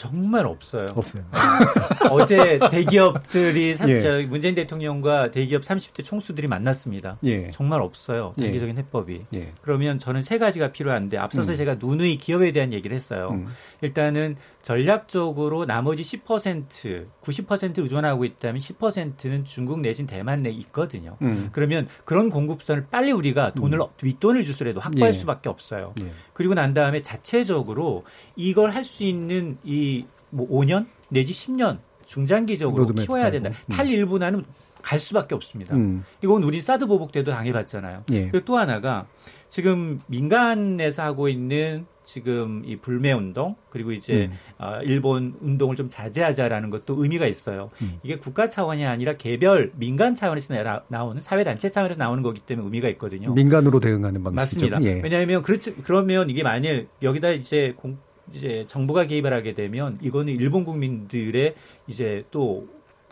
[0.07, 0.89] 정말 없어요.
[0.95, 1.23] 없어요.
[2.11, 3.99] 어제 대기업들이 삼- 예.
[4.01, 7.17] 저 문재인 대통령과 대기업 30대 총수들이 만났습니다.
[7.23, 7.49] 예.
[7.51, 8.33] 정말 없어요.
[8.39, 8.43] 예.
[8.43, 9.21] 단기적인 해법이.
[9.33, 9.53] 예.
[9.61, 11.55] 그러면 저는 세 가지가 필요한데 앞서서 음.
[11.55, 13.29] 제가 누누이 기업에 대한 얘기를 했어요.
[13.31, 13.47] 음.
[13.81, 21.17] 일단은 전략적으로 나머지 10% 90% 의존하고 있다면 10%는 중국 내진 대만 내에 있거든요.
[21.21, 21.49] 음.
[21.51, 25.17] 그러면 그런 공급선을 빨리 우리가 돈을 윗돈을 주더라도 확보할 예.
[25.17, 25.93] 수밖에 없어요.
[26.01, 26.11] 예.
[26.33, 28.03] 그리고 난 다음에 자체적으로
[28.35, 29.92] 이걸 할 수 있는 이
[30.29, 33.49] 뭐 5년 내지 10년 중장기적으로 키워야 된다.
[33.49, 33.65] 깔고.
[33.65, 33.71] 음.
[33.75, 34.43] 탈일분화는
[34.81, 35.75] 갈 수밖에 없습니다.
[35.75, 36.03] 음.
[36.21, 38.03] 이건 우리 사드 보복 때도 당해봤잖아요.
[38.11, 38.21] 예.
[38.29, 39.05] 그리고 또 하나가
[39.49, 44.33] 지금 민간에서 하고 있는 지금 이 불매 운동 그리고 이제 음.
[44.57, 47.69] 어, 일본 운동을 좀 자제하자라는 것도 의미가 있어요.
[47.81, 47.93] 음.
[48.03, 52.65] 이게 국가 차원이 아니라 개별 민간 차원에서 나- 나오는 사회 단체 차원에서 나오는 거기 때문에
[52.65, 53.33] 의미가 있거든요.
[53.33, 54.69] 민간으로 대응하는 방식이죠.
[54.69, 54.83] 맞습니다.
[54.83, 55.01] 예.
[55.01, 57.97] 왜냐하면 그렇지 그러면 이게 만일 여기다 이제 공
[58.33, 61.55] 이제 정부가 개입을 하게 되면 이거는 일본 국민들의
[61.87, 62.67] 이제 또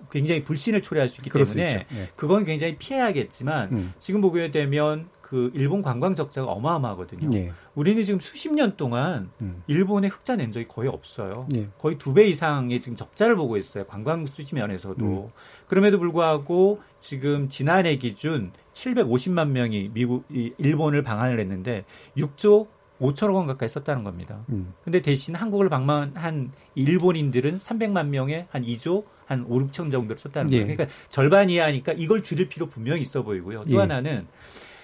[0.09, 1.86] 굉장히 불신을 초래할 수 있기 때문에.
[1.93, 2.09] 예.
[2.15, 3.93] 그건 굉장히 피해야겠지만 음.
[3.99, 7.30] 지금 보게 되면 그 일본 관광 적자가 어마어마하거든요.
[7.38, 7.53] 예.
[7.76, 9.63] 우리는 지금 수십 년 동안 음.
[9.67, 11.47] 일본에 흑자 낸 적이 거의 없어요.
[11.55, 11.69] 예.
[11.78, 13.86] 거의 두 배 이상의 지금 적자를 보고 있어요.
[13.86, 15.05] 관광 수지 면에서도.
[15.05, 15.30] 음.
[15.67, 21.86] 그럼에도 불구하고 지금 지난해 기준 750만 명이 미국, 이 일본을 방한을 했는데
[22.17, 22.67] 6조
[23.02, 24.45] 5천억 원 가까이 썼다는 겁니다.
[24.49, 24.74] 음.
[24.84, 30.68] 근데 대신 한국을 방문한 일본인들은 300만 명에 한 2조 한 5, 6천 정도를 썼다는 거예요.
[30.68, 30.74] 예.
[30.74, 33.66] 그러니까 절반 이하니까 이걸 줄일 필요 분명히 있어 보이고요.
[33.66, 33.78] 또 예.
[33.78, 34.28] 하나는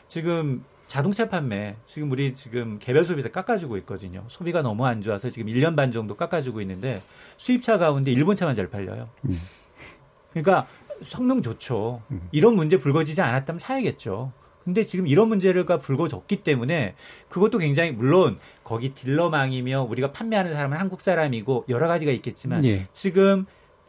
[0.07, 4.21] 지금 자동차 판매 지금 우리 지금 개별 소비자 깎아주고 있거든요.
[4.29, 7.03] 소비가 너무 안 좋아서 지금 1년 반 정도 깎아주고 있는데
[7.37, 9.09] 수입차 가운데 일본 차만 잘 팔려요.
[9.25, 9.39] 음.
[10.31, 10.65] 그러니까
[11.01, 12.01] 성능 좋죠.
[12.11, 12.27] 음.
[12.31, 14.31] 이런 문제 불거지지 않았다면 사야겠죠.
[14.67, 16.95] 근데 지금 이런 문제가 불거졌기 때문에
[17.29, 22.85] 그것도 굉장히 물론 거기 딜러망이며 우리가 판매하는 사람은 한국 사람이고 여러 가지가 있겠지만 예.
[22.91, 23.45] 지금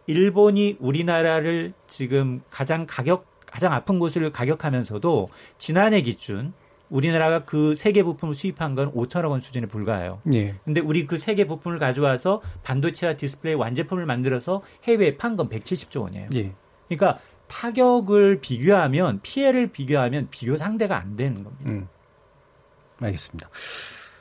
[0.06, 6.52] 일본이 우리나라를 지금 가장 가격 가장 아픈 곳을 가격하면서도 지난해 기준
[6.90, 10.20] 우리나라가 그 세 개 부품을 수입한 건 5천억 원 수준에 불과해요.
[10.32, 10.54] 예.
[10.64, 16.02] 근데 우리 그 세 개 부품을 가져와서 반도체와 디스플레이 완제품을 만들어서 해외에 판 건 170조
[16.02, 16.28] 원이에요.
[16.36, 16.52] 예.
[16.88, 17.18] 그러니까
[17.48, 21.70] 타격을 비교하면 피해를 비교하면 비교 상대가 안 되는 겁니다.
[21.70, 21.88] 음.
[23.00, 23.48] 알겠습니다.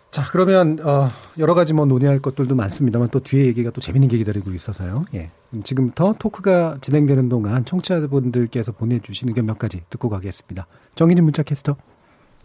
[0.09, 4.17] 자, 그러면 어, 여러 가지 뭐 논의할 것들도 많습니다만 또 뒤에 얘기가 또 재밌는 게
[4.17, 5.05] 기다리고 있어서요.
[5.13, 5.30] 예.
[5.63, 10.65] 지금부터 토크가 진행되는 동안 청취자분들께서 보내주신 의견 몇 가지 듣고 가겠습니다.
[10.95, 11.75] 정인진 문자 캐스터.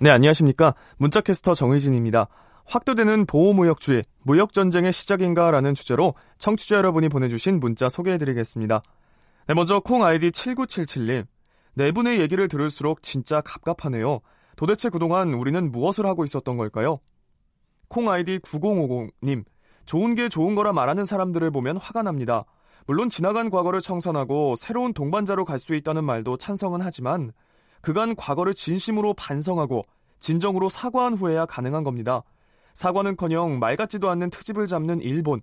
[0.01, 0.75] 네, 안녕하십니까.
[0.99, 2.29] 문자 캐스터 정의진입니다.
[2.65, 8.83] 확대되는 보호 무역주의, 무역 전쟁의 시작인가라는 주제로 청취자 여러분이 보내 주신 문자 소개해 드리겠습니다.
[9.49, 11.27] 네, 먼저 콩 아이디 7977님.
[11.75, 14.21] 네 분의 얘기를 들을수록 진짜 갑갑하네요.
[14.57, 17.01] 도대체 그동안 우리는 무엇을 하고 있었던 걸까요?
[17.89, 19.45] 콩 아이디 9050님.
[19.85, 22.45] 좋은 게 좋은 거라 말하는 사람들을 보면 화가 납니다.
[22.87, 27.33] 물론 지나간 과거를 청산하고 새로운 동반자로 갈 수 있다는 말도 찬성은 하지만
[27.81, 29.85] 그간 과거를 진심으로 반성하고
[30.21, 32.23] 진정으로 사과한 후에야 가능한 겁니다.
[32.75, 35.43] 사과는커녕 말 같지도 않는 트집을 잡는 일본.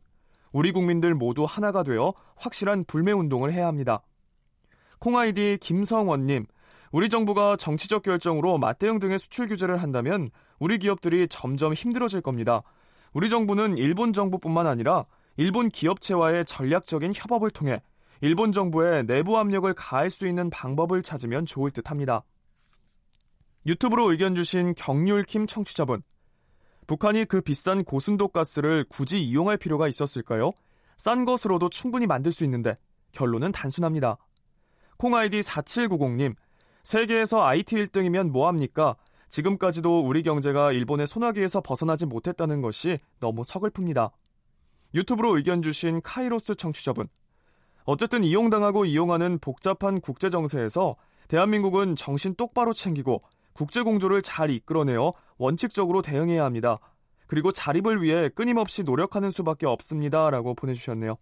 [0.52, 4.02] 우리 국민들 모두 하나가 되어 확실한 불매 운동을 해야 합니다.
[5.00, 6.46] 콩아이디 김성원님,
[6.92, 12.64] 우리 정부가 정치적 결정으로 맞대응 등의 수출 규제를 한다면 우리 기업들이 점점 힘들어질 겁니다.
[13.14, 15.06] 우리 정부는 일본 정부뿐만 아니라
[15.38, 17.82] 일본 기업체와의 전략적인 협업을 통해
[18.22, 22.24] 일본 정부에 내부 압력을 가할 수 있는 방법을 찾으면 좋을 듯 합니다.
[23.66, 26.02] 유튜브로 의견 주신 경률킴 청취자분.
[26.90, 30.54] 북한이 그 비싼 고순도 가스를 굳이 이용할 필요가 있었을까요?
[30.98, 32.80] 싼 것으로도 충분히 만들 수 있는데
[33.12, 34.18] 결론은 단순합니다.
[34.98, 36.34] 콩아이디 4790님.
[36.82, 38.96] 세계에서 IT 1등이면 뭐합니까?
[39.28, 44.10] 지금까지도 우리 경제가 일본의 소나기에서 벗어나지 못했다는 것이 너무 서글픕니다.
[44.96, 47.08] 유튜브로 의견 주신 카이로스 청취자분.
[47.84, 50.96] 어쨌든 이용당하고 이용하는 복잡한 국제정세에서
[51.28, 53.22] 대한민국은 정신 똑바로 챙기고
[53.54, 56.80] 국제 공조를 잘 이끌어내어 원칙적으로 대응해야 합니다.
[57.28, 60.30] 그리고 자립을 위해 끊임없이 노력하는 수밖에 없습니다.
[60.30, 61.18] 라고 보내주셨네요.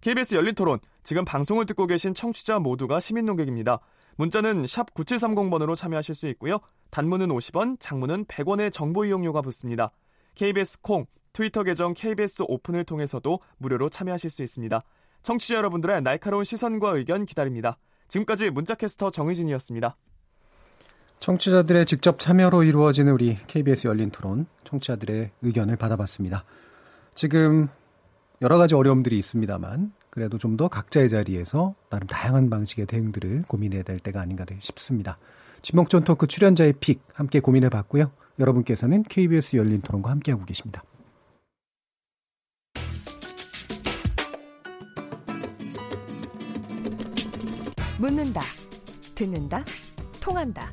[0.00, 3.80] KBS 열린 토론, 지금 방송을 듣고 계신 청취자 모두가 시민 농객입니다.
[4.16, 6.58] 문자는 샵 9730번으로 참여하실 수 있고요.
[6.90, 9.92] 단문은 50원, 장문은 100원의 정보 이용료가 붙습니다.
[10.34, 14.82] KBS 콩, 트위터 계정 KBS 오픈을 통해서도 무료로 참여하실 수 있습니다.
[15.22, 17.78] 청취자 여러분들의 날카로운 시선과 의견 기다립니다.
[18.08, 19.96] 지금까지 문자캐스터 정의진이었습니다.
[21.20, 26.44] 청취자들의 직접 참여로 이루어지는 우리 KBS 열린 토론, 청취자들의 의견을 받아봤습니다.
[27.14, 27.68] 지금
[28.40, 33.98] 여러 가지 어려움들이 있습니다만, 그래도 좀 더 각자의 자리에서 나름 다양한 방식의 대응들을 고민해야 될
[33.98, 35.18] 때가 아닌가 싶습니다.
[35.62, 38.10] 지목전 토크 출연자의 픽 함께 고민해 봤고요.
[38.38, 40.82] 여러분께서는 KBS 열린 토론과 함께하고 계십니다.
[47.98, 48.42] 묻는다,
[49.14, 49.62] 듣는다,
[50.22, 50.72] 통한다.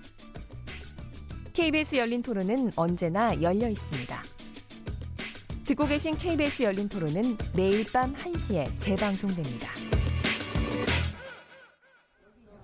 [1.61, 4.17] KBS 열린 토론은 언제나 열려 있습니다.
[5.63, 9.67] 듣고 계신 KBS 열린 토론은 매일 밤 1시에 재방송됩니다.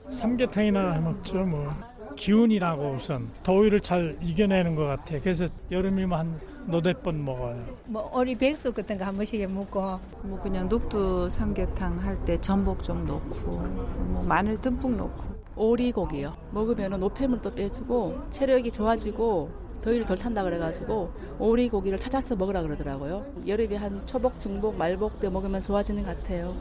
[0.09, 1.71] 삼계탕이나 먹죠 뭐
[2.15, 5.19] 기운이라고 우선 더위를 잘 이겨내는 것 같아.
[5.19, 7.63] 그래서 여름이면 한 너댓 번 먹어요.
[7.85, 12.83] 뭐 어리 백숙 같은 거 한 번씩 먹고 뭐 그냥 녹두 삼계탕 할 때 전복
[12.83, 16.35] 좀 넣고 뭐 마늘 듬뿍 넣고 오리고기요.
[16.51, 19.49] 먹으면 노폐물 도 빼주고 체력이 좋아지고
[19.81, 23.25] 더위를 덜 탄다 그래가지고 오리고기를 찾아서 먹으라 그러더라고요.
[23.47, 26.53] 여름에 한 초복, 중복, 말복 때 먹으면 좋아지는 것 같아요.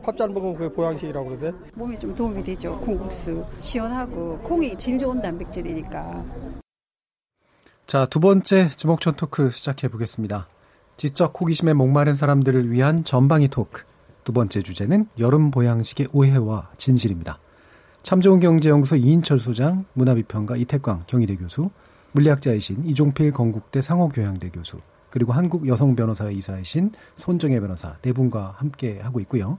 [0.00, 1.52] 밥잘 먹으면 그게 보양식이라고 그러대.
[1.74, 2.78] 몸에 좀 도움이 되죠.
[2.80, 6.24] 콩국수 시원하고 콩이 질 좋은 단백질이니까.
[7.86, 10.46] 자, 두 번째 지목전 토크 시작해 보겠습니다.
[10.96, 13.82] 지적 호기심에 목마른 사람들을 위한 전방위 토크.
[14.24, 17.38] 두 번째 주제는 여름 보양식의 오해와 진실입니다.
[18.02, 21.70] 참 좋은 경제연구소 이인철 소장, 문화비평가 이태광 경희대 교수,
[22.12, 24.78] 물리학자이신 이종필 건국대 상호교양대 교수,
[25.10, 29.58] 그리고 한국 여성 변호사의 이사이신 손정혜 변호사 네 분과 함께 하고 있고요.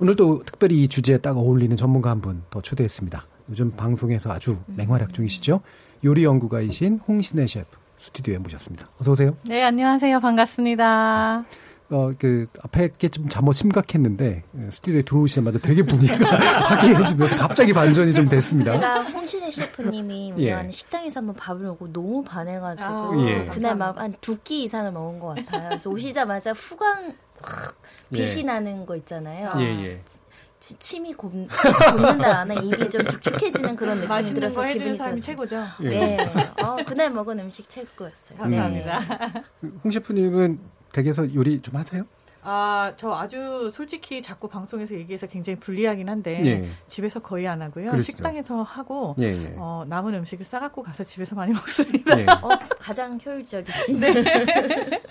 [0.00, 3.24] 오늘도 특별히 이 주제에 딱 어울리는 전문가 한 분 더 초대했습니다.
[3.50, 5.60] 요즘 방송에서 아주 맹활약 중이시죠.
[6.04, 8.88] 요리 연구가이신 홍신혜 셰프 스튜디오에 모셨습니다.
[9.00, 9.34] 어서 오세요.
[9.44, 10.20] 네, 안녕하세요.
[10.20, 11.44] 반갑습니다.
[11.90, 16.18] 어, 그, 앞에 게 좀 잠못 심각했는데, 예, 스튜디오에 들어오시자마자 되게 분위기가
[16.68, 18.72] 화기해지면서 갑자기 반전이 좀 됐습니다.
[18.74, 20.42] 제가 홍신혜 셰프님이 예.
[20.48, 23.46] 운영하는 식당에서 한번 밥을 먹고 너무 반해가지고 아, 예.
[23.46, 25.68] 그날 막 한 두 끼 이상을 먹은 것 같아요.
[25.70, 27.80] 그래서 오시자마자 후광 확
[28.12, 28.42] 빛이 예.
[28.42, 29.52] 나는 거 있잖아요.
[29.58, 30.00] 예, 예.
[30.60, 34.98] 치- 침이 곱, 곱는다 안에 입이 좀 축축해지는 그런 느낌이 맛있는 들어서 거 해주는 기분이
[34.98, 35.46] 사람이 좋았어요.
[35.46, 35.88] 최고죠.
[35.88, 36.18] 네.
[36.62, 38.38] 어, 그날 먹은 음식 최고였어요.
[38.38, 39.00] 감사합니다.
[39.84, 40.58] 홍 셰프님은
[40.92, 42.04] 댁에서 요리 좀 하세요?
[42.50, 46.68] 아, 저 아주 솔직히 자꾸 방송에서 얘기해서 굉장히 불리하긴 한데 예.
[46.86, 47.90] 집에서 거의 안 하고요.
[47.90, 48.16] 그러시죠.
[48.16, 49.54] 식당에서 하고 예, 예.
[49.58, 52.18] 어, 남은 음식을 싸갖고 가서 집에서 많이 먹습니다.
[52.18, 52.24] 예.
[52.24, 54.00] 어, 가장 효율적이신.
[54.00, 54.10] 네.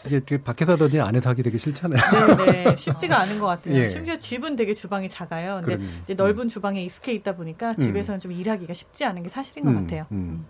[0.05, 2.37] 이게 되게 밖에서 하더니 안에서 하기 되게 싫잖아요.
[2.37, 2.75] 네, 네.
[2.75, 3.75] 쉽지가 않은 것 같아요.
[3.75, 3.89] 예.
[3.89, 5.61] 심지어 집은 되게 주방이 작아요.
[5.63, 7.77] 근데 넓은 주방에 익숙해 있다 보니까 음.
[7.77, 10.05] 집에서는 좀 일하기가 쉽지 않은 게 사실인 것 음, 같아요.
[10.11, 10.45] 음.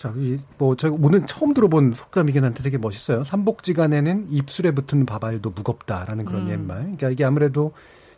[0.00, 3.22] 자, 이, 뭐, 제가 오늘 처음 들어본 속담이긴 한데 되게 멋있어요.
[3.22, 6.48] 삼복지간에는 입술에 붙은 밥알도 무겁다라는 그런 음.
[6.50, 6.78] 옛말.
[6.80, 7.72] 그러니까 이게 아무래도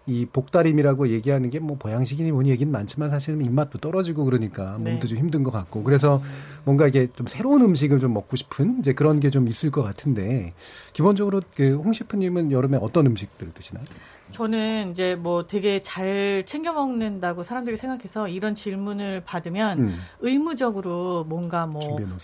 [0.06, 4.90] 이 복다림이라고 얘기하는 게 뭐 보양식이니 뭐니 얘기는 많지만 사실은 입맛도 떨어지고 그러니까 네.
[4.92, 6.20] 몸도 좀 힘든 것 같고 그래서
[6.64, 10.54] 뭔가 이게 좀 새로운 음식을 좀 먹고 싶은 이제 그런 게 좀 있을 것 같은데
[10.92, 13.84] 기본적으로 그 홍 셰프님은 여름에 어떤 음식들을 드시나요?
[14.32, 19.98] 저는 이제 뭐 되게 잘 챙겨 먹는다고 사람들이 생각해서 이런 질문을 받으면 음.
[20.20, 21.80] 의무적으로 뭔가 뭐.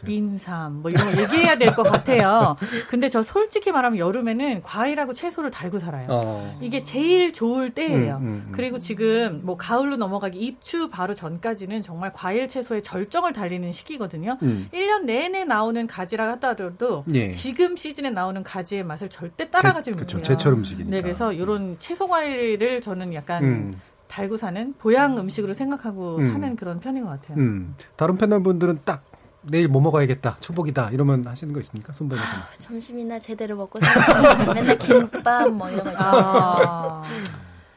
[0.09, 2.57] 인삼 뭐 이런 거 얘기해야 될 것 같아요.
[2.89, 6.07] 근데 저 솔직히 말하면 여름에는 과일하고 채소를 달고 살아요.
[6.09, 6.59] 어.
[6.63, 8.17] 이게 제일 좋을 때예요.
[8.17, 8.53] 음, 음, 음.
[8.53, 14.39] 그리고 지금 뭐 가을로 넘어가기 입추 바로 전까지는 정말 과일 채소의 절정을 달리는 시기거든요.
[14.43, 14.69] 음.
[14.73, 17.33] 1년 내내 나오는 가지라 하더라도 예.
[17.33, 20.23] 지금 시즌에 나오는 가지의 맛을 절대 따라가지 못해요.
[20.23, 20.91] 제철 음식이니까.
[20.91, 23.81] 네, 그래서 이런 채소 과일을 저는 약간 음.
[24.09, 26.33] 달고 사는 보양 음식으로 생각하고 음.
[26.33, 27.39] 사는 그런 편인 것 같아요.
[27.39, 27.75] 음.
[27.97, 29.05] 다른 패널분들은 딱
[29.43, 31.93] 내일 뭐 먹어야겠다, 초복이다 이러면 하시는 거 있습니까?
[31.93, 32.61] 손발이 좀.
[32.61, 37.03] 점심이나 제대로 먹고 살았으면 맨날 김밥 뭐 이런 거 아.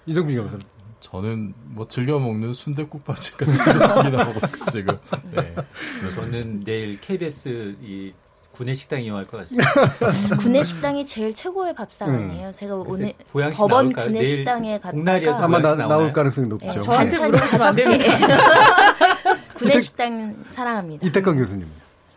[0.06, 0.60] 이정빈 교수.
[1.00, 4.40] 저는 뭐 즐겨 먹는 순대국밥집까지 생각이 나고
[4.72, 4.98] 지금.
[5.32, 5.56] 네.
[6.16, 8.14] 저는 내일 KBS 이
[8.62, 9.72] 구내 식당 이용할 것 같습니다.
[10.38, 12.52] 구내 식당이 제일 최고의 밥상 아니에요?
[12.52, 14.06] 제가 오늘 보양식 법원 나올까요?
[14.06, 15.88] 구내 내일 식당에 복날이어서 갔다가 아마 나?
[15.88, 16.68] 나올 가능성이 높죠.
[16.68, 21.08] 네, 저한테 저한테 물어보시면 안 다섯 개 이때- 구내 식당 사랑합니다.
[21.08, 21.66] 이태강 교수님.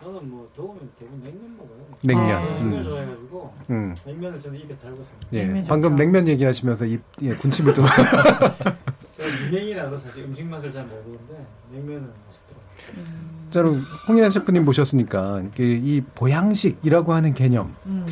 [0.03, 1.79] 저는 뭐 더우면 대부분 냉면 먹어요.
[2.03, 2.37] 냉면.
[2.37, 2.85] 아, 냉면 음.
[2.85, 3.95] 좋아해가지고 음.
[4.05, 5.09] 냉면을 저는 입에 달고 살아요.
[5.33, 6.03] 예, 냉면 방금 좋죠.
[6.03, 7.87] 냉면 얘기하시면서 입 예, 군침을 좀.
[7.87, 12.13] 제가 유명이라서 사실 음식 맛을 잘 모르는데 냉면은
[13.53, 18.07] 그럼 홍인환 셰프님 모셨으니까 그이 보양식이라고 하는 개념 음.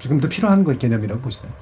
[0.00, 1.52] 지금도 필요한 거 개념이라고 보시나요?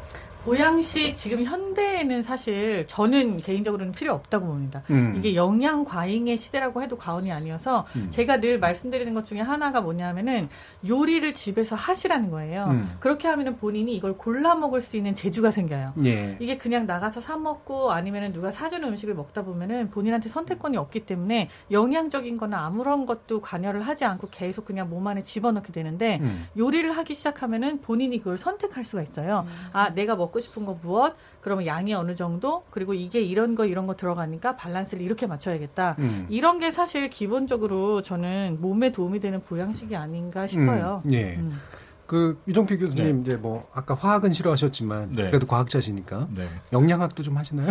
[0.45, 4.83] 보양식 지금 현대에는 사실 저는 개인적으로는 필요 없다고 봅니다.
[4.91, 5.15] 음.
[5.17, 8.09] 이게 영양 과잉의 시대라고 해도 과언이 아니어서 음.
[8.11, 10.51] 제가 늘 말씀드리는 것 중에 하나가 뭐냐면은
[10.87, 12.65] 요리를 집에서 하시라는 거예요.
[12.65, 12.97] 음.
[13.01, 15.95] 그렇게 하면은 본인이 이걸 골라 먹을 수 있는 재주가 생겨요.
[16.05, 16.37] 예.
[16.41, 21.49] 이게 그냥 나가서 사 먹고 아니면은 누가 사주는 음식을 먹다 보면은 본인한테 선택권이 없기 때문에
[21.71, 26.47] 영양적인 거나 아무런 것도 관여를 하지 않고 계속 그냥 몸 안에 집어넣게 되는데 음.
[26.59, 29.47] 요리를 하기 시작하면은 본인이 그걸 선택할 수가 있어요.
[29.73, 31.15] 아, 내가 먹고 싶은 거 무엇?
[31.41, 32.65] 그러면 양이 어느 정도?
[32.71, 35.95] 그리고 이게 이런 거 이런 거 들어가니까 밸런스를 이렇게 맞춰야겠다.
[36.01, 36.27] 음.
[36.29, 41.03] 이런 게 사실 기본적으로 저는 몸에 도움이 되는 보양식이 아닌가 싶어요.
[41.07, 41.37] 음, 예.
[41.37, 41.57] 음.
[42.07, 45.27] 그 유정필 교수님 이제 뭐 아까 화학은 싫어하셨지만 네.
[45.27, 46.49] 그래도 과학자시니까 네.
[46.73, 47.69] 영양학도 좀 하시나요?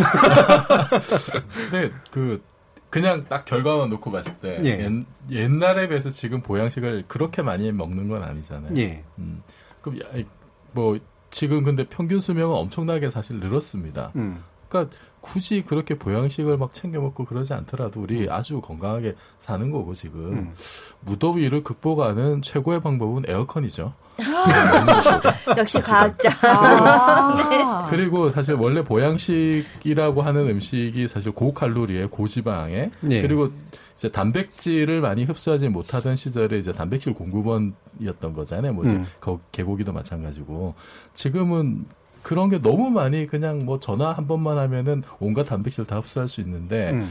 [1.70, 2.42] 근데 그
[2.90, 4.86] 그냥 딱 결과만 놓고 봤을 때 예.
[4.86, 8.74] 옛, 옛날에 비해서 지금 보양식을 그렇게 많이 먹는 건 아니잖아요.
[8.78, 9.04] 예.
[9.20, 9.44] 음.
[9.82, 10.26] 그럼 야, 이-
[10.72, 10.98] 뭐
[11.34, 14.12] 지금 근데 평균 수명은 엄청나게 사실 늘었습니다.
[14.16, 14.44] 음.
[14.70, 20.20] 그러니까 굳이 그렇게 보양식을 막 챙겨 먹고 그러지 않더라도 우리 아주 건강하게 사는 거고 지금
[20.20, 20.54] 음.
[21.02, 23.94] 무더위를 극복하는 최고의 방법은 에어컨이죠.
[25.58, 26.30] 역시 과학자.
[26.48, 27.50] 아.
[27.50, 27.64] 네.
[27.90, 33.22] 그리고 사실 원래 보양식이라고 하는 음식이 사실 고칼로리에 고지방에 예.
[33.22, 33.50] 그리고
[33.96, 38.74] 이제 단백질을 많이 흡수하지 못하던 시절에 이제 단백질 공급원이었던 거잖아요.
[38.74, 39.06] 뭐 이제 음.
[39.20, 40.74] 거- 개고기도 마찬가지고
[41.14, 41.86] 지금은
[42.22, 46.42] 그런 게 너무 많이 그냥 뭐 전화 한 번만 하면은 온갖 단백질 다 흡수할 수
[46.42, 47.10] 있는데 음.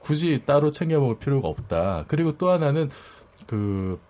[0.00, 2.06] 굳이 따로 챙겨 먹을 필요가 없다.
[2.08, 2.90] 그리고 또 하나는
[3.46, 4.00] 그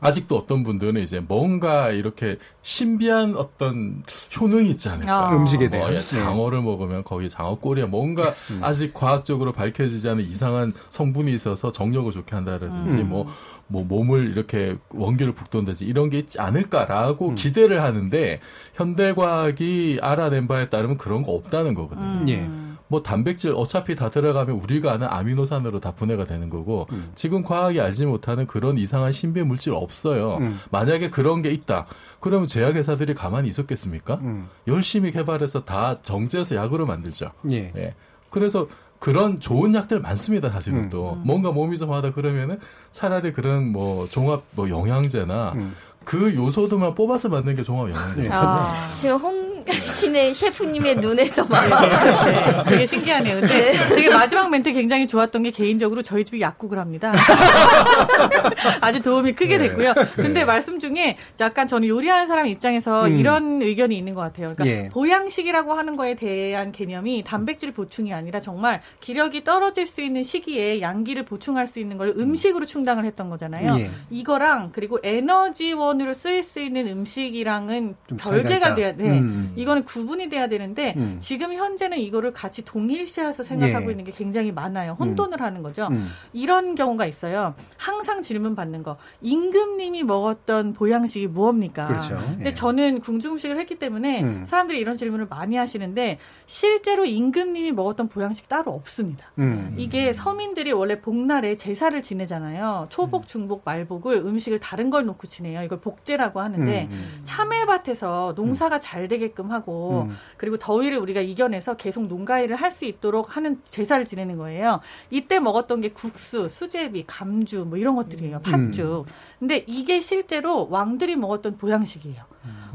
[0.00, 4.02] 아직도 어떤 분들은 이제 뭔가 이렇게 신비한 어떤
[4.38, 5.28] 효능이 있지 않을까.
[5.28, 5.36] 아.
[5.36, 5.92] 음식에 대한.
[5.92, 11.72] 어, 야, 장어를 먹으면 거기 장어 꼬리에 뭔가 아직 과학적으로 밝혀지지 않은 이상한 성분이 있어서
[11.72, 13.08] 정력을 좋게 한다라든지 음.
[13.08, 13.26] 뭐,
[13.66, 16.44] 뭐 몸을 이렇게 원기를 북돋는다든지 이런 게 있지 음.
[16.44, 18.40] 않을까라고 기대를 하는데
[18.74, 22.06] 현대 과학이 알아낸 바에 따르면 그런 거 없다는 거거든요.
[22.06, 22.28] 음.
[22.28, 22.67] 예.
[22.88, 27.12] 뭐 단백질 어차피 다 들어가면 우리가 아는 아미노산으로 다 분해가 되는 거고 음.
[27.14, 30.38] 지금 과학이 알지 못하는 그런 이상한 신비의 물질 없어요.
[30.40, 30.58] 음.
[30.70, 31.86] 만약에 그런 게 있다.
[32.20, 34.14] 그러면 제약회사들이 가만히 있었겠습니까?
[34.22, 34.48] 음.
[34.66, 37.30] 열심히 개발해서 다 정제해서 약으로 만들죠.
[37.50, 37.72] 예.
[37.76, 37.94] 예.
[38.30, 38.66] 그래서
[38.98, 40.90] 그런 좋은 약들 많습니다, 사실은 음.
[40.90, 41.16] 또.
[41.22, 42.58] 뭔가 몸이 좀 하다 그러면은
[42.90, 45.74] 차라리 그런 뭐 종합 뭐 영양제나 음.
[46.04, 48.32] 그 요소들만 뽑아서 만든 게 종합 영양제거든요.
[48.32, 48.88] 아.
[48.96, 53.40] 지금 홍 신의 셰프님의 눈에서만 네, 되게 신기하네요.
[53.40, 57.12] 근데 되게 마지막 멘트 굉장히 좋았던 게 개인적으로 저희 집이 약국을 합니다.
[58.80, 59.68] 아주 도움이 크게 네.
[59.68, 59.94] 됐고요.
[60.14, 63.16] 근데 말씀 중에 약간 저는 요리하는 사람 입장에서 음.
[63.16, 64.54] 이런 의견이 있는 것 같아요.
[64.54, 64.88] 그러니까 예.
[64.90, 71.24] 보양식이라고 하는 거에 대한 개념이 단백질 보충이 아니라 정말 기력이 떨어질 수 있는 시기에 양기를
[71.24, 73.78] 보충할 수 있는 걸 음식으로 충당을 했던 거잖아요.
[73.78, 73.90] 예.
[74.10, 78.74] 이거랑 그리고 에너지원으로 쓰일 수 있는 음식이랑은 별개가 있다.
[78.74, 79.04] 돼야 돼.
[79.04, 79.52] 음.
[79.58, 81.16] 이거는 구분이 돼야 되는데 음.
[81.18, 83.90] 지금 현재는 이거를 같이 동일시해서 생각하고 예.
[83.90, 84.96] 있는 게 굉장히 많아요.
[85.00, 85.88] 혼돈을 하는 거죠.
[85.90, 86.08] 음.
[86.32, 87.54] 이런 경우가 있어요.
[87.76, 88.96] 항상 질문 받는 거.
[89.20, 91.86] 임금님이 먹었던 보양식이 무엇입니까?
[91.86, 92.16] 그렇죠.
[92.16, 92.52] 근데 예.
[92.52, 94.44] 저는 궁중음식을 했기 때문에 음.
[94.44, 99.32] 사람들이 이런 질문을 많이 하시는데 실제로 임금님이 먹었던 보양식 따로 없습니다.
[99.38, 99.74] 음.
[99.76, 102.86] 이게 서민들이 원래 복날에 제사를 지내잖아요.
[102.90, 105.62] 초복, 중복, 말복을 음식을 다른 걸 놓고 지내요.
[105.62, 110.16] 이걸 복제라고 하는데 음, 참외밭에서 농사가 잘 되게 끔 하고 음.
[110.36, 114.80] 그리고 더위를 우리가 이겨내서 계속 농가일을 할 수 있도록 하는 제사를 지내는 거예요.
[115.10, 118.40] 이때 먹었던 게 국수, 수제비, 감주 뭐 이런 것들이에요.
[118.42, 119.06] 팥죽.
[119.38, 122.22] 근데 이게 실제로 왕들이 먹었던 보양식이에요.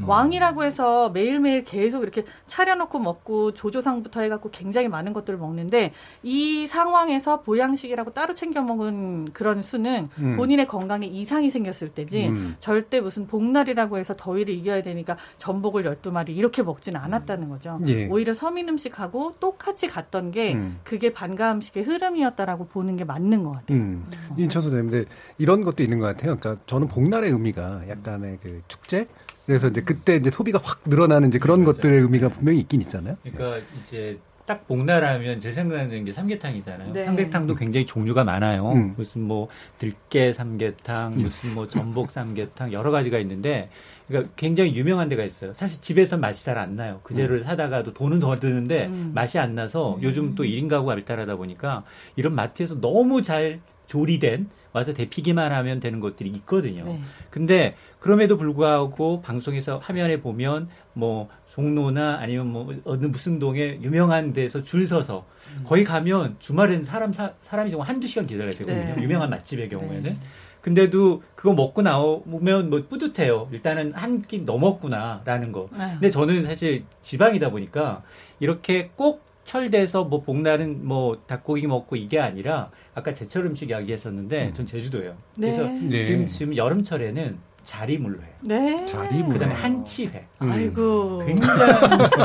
[0.02, 7.42] 왕이라고 해서 매일매일 계속 이렇게 차려놓고 먹고 조조상부터 해갖고 굉장히 많은 것들을 먹는데 이 상황에서
[7.42, 10.36] 보양식이라고 따로 챙겨 먹은 그런 수는 음.
[10.36, 12.56] 본인의 건강에 이상이 생겼을 때지 음.
[12.58, 17.80] 절대 무슨 복날이라고 해서 더위를 이겨야 되니까 전복을 12마리 이렇게 먹지는 않았다는 거죠.
[17.86, 18.06] 예.
[18.08, 20.80] 오히려 서민 음식하고 똑같이 갔던 게 음.
[20.84, 23.78] 그게 반가 음식의 흐름이었다라고 보는 게 맞는 것 같아요.
[23.78, 24.10] 음.
[24.36, 25.08] 인천 선생님인데
[25.38, 26.36] 이런 것도 있는 것 같아요.
[26.38, 29.06] 그러니까 저는 복날의 의미가 약간의 그 축제.
[29.46, 33.16] 그래서 이제 그때 이제 소비가 확 늘어나는 이제 그런 것들의 의미가 분명히 있긴 있잖아요.
[33.22, 36.92] 그러니까 이제 딱 복날하면 제 생각나는 게 삼계탕이잖아요.
[36.92, 37.04] 네.
[37.04, 38.72] 삼계탕도 굉장히 종류가 많아요.
[38.72, 38.94] 음.
[38.96, 43.70] 무슨 뭐 들깨 삼계탕, 무슨 뭐 전복 삼계탕 여러 가지가 있는데
[44.06, 45.54] 그러니까 굉장히 유명한 데가 있어요.
[45.54, 47.00] 사실 집에서 맛이 잘 안 나요.
[47.02, 49.12] 그 재료를 사다가도 돈은 더 드는데 음.
[49.14, 51.84] 맛이 안 나서 요즘 또 1인 가구가 발달하다 보니까
[52.16, 56.84] 이런 마트에서 너무 잘 조리된 와서 데피기만 하면 되는 것들이 있거든요.
[56.84, 57.00] 네.
[57.30, 64.62] 근데 그럼에도 불구하고 방송에서 화면에 보면 뭐 종로나 아니면 뭐 어느 무슨 동에 유명한 데서
[64.64, 65.26] 줄 서서
[65.64, 68.94] 거기 가면 주말에는 사람 사, 람이 정말 한두 시간 기다려야 되거든요.
[68.96, 69.02] 네.
[69.02, 70.02] 유명한 맛집의 경우에는.
[70.02, 70.16] 네.
[70.60, 73.48] 근데도 그거 먹고 나오면 뭐 뿌듯해요.
[73.52, 75.68] 일단은 한 끼 넘었구나라는 거.
[75.78, 75.90] 아유.
[75.92, 78.02] 근데 저는 사실 지방이다 보니까
[78.40, 84.66] 이렇게 꼭 철돼서 뭐 복날은 뭐 닭고기 먹고 이게 아니라 아까 제철 음식 이야기했었는데 전
[84.66, 85.16] 제주도예요.
[85.36, 85.50] 네.
[85.50, 86.02] 그래서 네.
[86.02, 88.28] 지금 지금 여름철에는 자리물로 해요.
[88.40, 88.84] 네.
[88.86, 89.28] 자리물로.
[89.32, 90.26] 그다음에 한치회.
[90.42, 90.52] 음.
[90.52, 91.22] 아이고.
[91.26, 91.52] 굉장히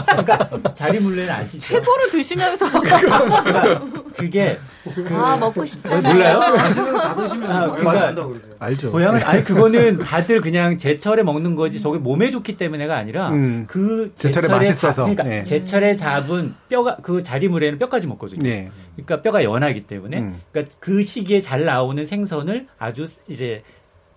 [0.06, 1.60] 그러니까 자리물레는 아시죠?
[1.68, 3.80] 최고로 드시면서 그러니까
[4.18, 6.14] 그게 그- 아 먹고 싶잖아요.
[6.14, 6.40] 몰라요?
[6.40, 8.30] 다 드시면 아, 그러니까.
[8.60, 8.92] 알죠.
[8.92, 13.66] 고향은 아니 그거는 다들 그냥 제철에 먹는 거지 저게 몸에 좋기 때문에가 아니라 음.
[13.68, 14.92] 그 제철에 제철에 맛있어서.
[15.06, 15.44] 잡- 그러니까 네.
[15.46, 18.44] 제철에 잡은 뼈가 그 자리물에는 뼈까지 먹거든요.
[18.44, 18.70] 네.
[18.96, 20.42] 그러니까 뼈가 연하기 때문에 음.
[20.52, 23.64] 그러니까 그 시기에 잘 나오는 생선을 아주 이제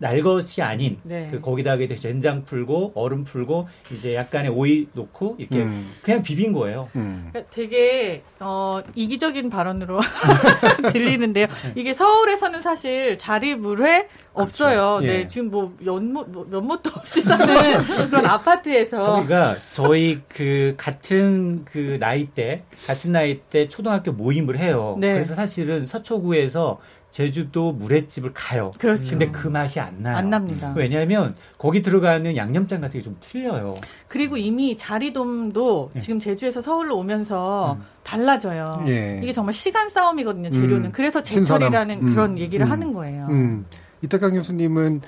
[0.03, 1.29] 날 것이 아닌 네.
[1.31, 5.93] 그 거기다가 이제 된장 풀고 얼음 풀고 이제 약간의 오이 놓고 이렇게 음.
[6.03, 6.89] 그냥 비빈 거예요.
[6.97, 7.29] 음.
[7.31, 10.01] 그러니까 되게 어, 이기적인 발언으로
[10.93, 11.47] 들리는데요.
[11.77, 14.99] 이게 서울에서는 사실 자리물회 없어요.
[15.03, 15.07] 예.
[15.07, 17.47] 네, 지금 뭐 연못 뭐 면못도 없이 사는
[18.11, 24.97] 그런 아파트에서 저희가 저희 그 같은 그 나이 때 같은 나이 때 초등학교 모임을 해요.
[24.99, 25.13] 네.
[25.13, 26.81] 그래서 사실은 서초구에서
[27.13, 28.71] 제주도 물회집을 가요.
[28.79, 29.11] 그렇죠.
[29.11, 30.17] 근데 그 맛이 안 나요.
[30.17, 30.73] 안 납니다.
[30.75, 33.77] 왜냐하면 거기 들어가는 양념장 같은 게 좀 틀려요.
[34.09, 36.01] 그리고 이미 자리돔도 예.
[36.01, 38.85] 지금 제주에서 서울로 오면서 달라져요.
[38.89, 39.21] 예.
[39.23, 40.51] 이게 정말 시간 싸움이거든요.
[40.51, 40.87] 재료는.
[40.87, 40.93] 음.
[40.93, 41.23] 그래서.
[41.23, 42.11] 제철이라는 음.
[42.15, 42.71] 그런 얘기를 음.
[42.73, 43.27] 하는 거예요.
[43.31, 43.67] 음.
[44.03, 45.03] 이태강 교수님은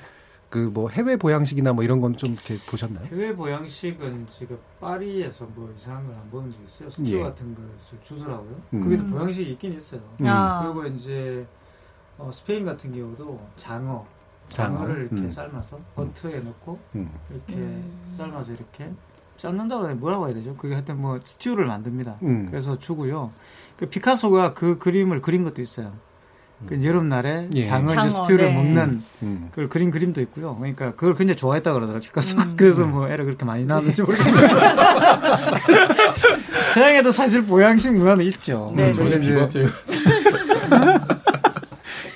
[0.49, 3.05] 그뭐 해외 보양식이나 뭐 이런 건 좀 이렇게 보셨나요?
[3.11, 6.89] 해외 보양식은 지금 파리에서 뭐 이상한 걸 안 보는 적 있어요.
[6.91, 7.23] 수초 예.
[7.23, 8.61] 같은 것을 주더라고요.
[8.73, 8.81] 음.
[8.81, 10.01] 그게 또 보양식이 있긴 있어요.
[10.21, 10.27] 음.
[10.27, 10.61] 아.
[10.63, 11.45] 그리고 이제
[12.17, 14.05] 어, 스페인 같은 경우도 장어,
[14.49, 14.77] 장어?
[14.77, 15.29] 장어를 이렇게 음.
[15.29, 17.09] 삶아서 버터에 넣고 음.
[17.29, 18.11] 이렇게 음.
[18.13, 18.91] 삶아서 이렇게
[19.37, 20.55] 삶는다고 해야 뭐라고 해야 되죠?
[20.55, 22.17] 그게 하여튼 뭐 스튜를 만듭니다.
[22.23, 22.47] 음.
[22.49, 23.31] 그래서 주고요.
[23.77, 25.91] 그 피카소가 그 그림을 그린 것도 있어요.
[26.67, 27.63] 그 여름날에 예.
[27.63, 28.53] 장어, 장어, 스튜를 네.
[28.53, 29.49] 먹는 음.
[29.51, 30.55] 그걸 그린 그림도 있고요.
[30.55, 32.07] 그러니까 그걸 굉장히 좋아했다 그러더라고요.
[32.07, 32.39] 피카소.
[32.39, 32.53] 음.
[32.55, 34.49] 그래서 뭐 애를 그렇게 많이 낳았는지 모르겠지만.
[36.73, 38.71] 서양에도 사실 보양식 문화는 있죠.
[38.73, 38.93] 네.
[38.93, 39.67] 저희 이제, 비과제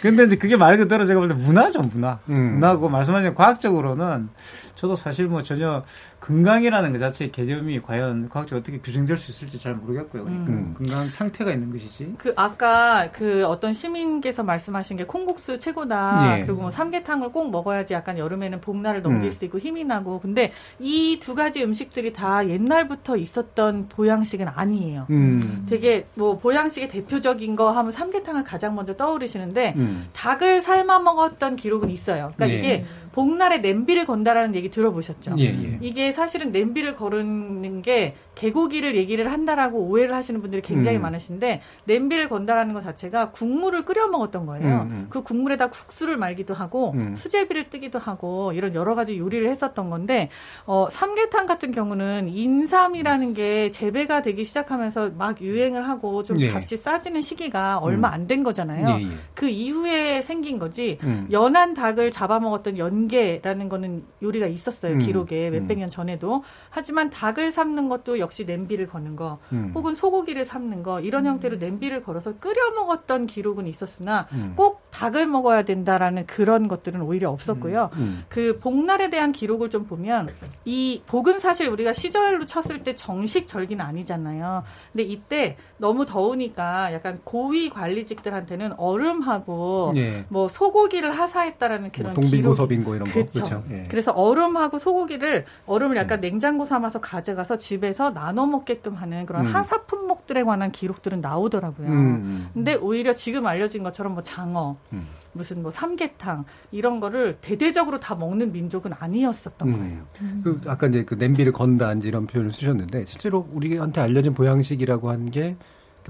[0.01, 2.19] 근데 이제 그게 말 그대로 제가 볼 때 문화죠, 문화.
[2.29, 2.53] 음.
[2.53, 4.29] 문화고 말씀하신 과학적으로는
[4.75, 5.83] 저도 사실 뭐 전혀
[6.19, 10.25] 건강이라는 그 자체의 개념이 과연 과학적으로 어떻게 규정될 수 있을지 잘 모르겠고요.
[10.25, 10.73] 그러니까 음.
[10.77, 12.15] 건강 상태가 있는 것이지.
[12.17, 16.39] 그 아까 그 어떤 시민께서 말씀하신 게 콩국수 최고다.
[16.39, 16.45] 예.
[16.45, 19.31] 그리고 뭐 삼계탕을 꼭 먹어야지 약간 여름에는 봄날을 넘길 음.
[19.31, 20.19] 수 있고 힘이 나고.
[20.19, 25.05] 근데 이 두 가지 음식들이 다 옛날부터 있었던 보양식은 아니에요.
[25.09, 25.65] 음.
[25.69, 30.07] 되게 뭐 보양식의 대표적인 거 하면 삼계탕을 가장 먼저 떠오르시는데 음.
[30.13, 32.31] 닭을 삶아 먹었던 기록은 있어요.
[32.35, 32.59] 그러니까 예.
[32.59, 35.35] 이게 복날에 냄비를 건다라는 얘기 들어보셨죠?
[35.39, 35.77] 예, 예.
[35.81, 41.01] 이게 사실은 냄비를 거르는 게 개고기를 얘기를 한다라고 오해를 하시는 분들이 굉장히 음.
[41.01, 44.81] 많으신데 냄비를 건다라는 것 자체가 국물을 끓여 먹었던 거예요.
[44.83, 45.05] 음, 음.
[45.09, 47.13] 그 국물에다 국수를 말기도 하고 음.
[47.15, 50.29] 수제비를 뜨기도 하고 이런 여러 가지 요리를 했었던 건데
[50.65, 56.49] 어, 삼계탕 같은 경우는 인삼이라는 게 재배가 되기 시작하면서 막 유행을 하고 좀 예.
[56.51, 58.99] 값이 싸지는 시기가 얼마 안 된 거잖아요.
[58.99, 59.07] 예, 예.
[59.33, 61.27] 그 이후에 생긴 거지 음.
[61.31, 64.99] 연한 닭을 잡아먹었던 연계라는 거는 요리가 있었어요 음.
[64.99, 65.53] 기록에 음.
[65.53, 69.73] 몇백 년 전 에도 하지만 닭을 삶는 것도 역시 냄비를 거는 거 음.
[69.75, 74.53] 혹은 소고기를 삶는 거 이런 형태로 냄비를 걸어서 끓여 먹었던 기록은 있었으나 음.
[74.55, 77.89] 꼭 닭을 먹어야 된다라는 그런 것들은 오히려 없었고요.
[77.95, 78.23] 음.
[78.29, 80.29] 그 복날에 대한 기록을 좀 보면
[80.63, 84.63] 이 복은 사실 우리가 시절로 쳤을 때 정식 절기는 아니잖아요.
[84.93, 90.25] 근데 이때 너무 더우니까 약간 고위 관리직들한테는 얼음하고 예.
[90.29, 93.31] 뭐 소고기를 하사했다라는 그런 뭐 동빙고 기록이 서빙고 이런 거 그렇죠.
[93.31, 93.63] 그렇죠.
[93.71, 93.83] 예.
[93.89, 99.51] 그래서 얼음하고 소고기를 얼음 을 약간 냉장고 삼아서 가져가서 집에서 나눠 먹게끔 하는 그런 음.
[99.53, 101.87] 하사 품목들에 관한 기록들은 나오더라고요.
[101.87, 102.49] 음.
[102.53, 105.05] 근데 오히려 지금 알려진 것처럼 뭐 장어, 음.
[105.33, 110.05] 무슨 뭐 삼계탕 이런 거를 대대적으로 다 먹는 민족은 아니었었던 거예요.
[110.21, 110.41] 음.
[110.43, 115.55] 그 아까 이제 그 냄비를 건다 이런 표현을 쓰셨는데 실제로 우리한테 알려진 보양식이라고 하는 게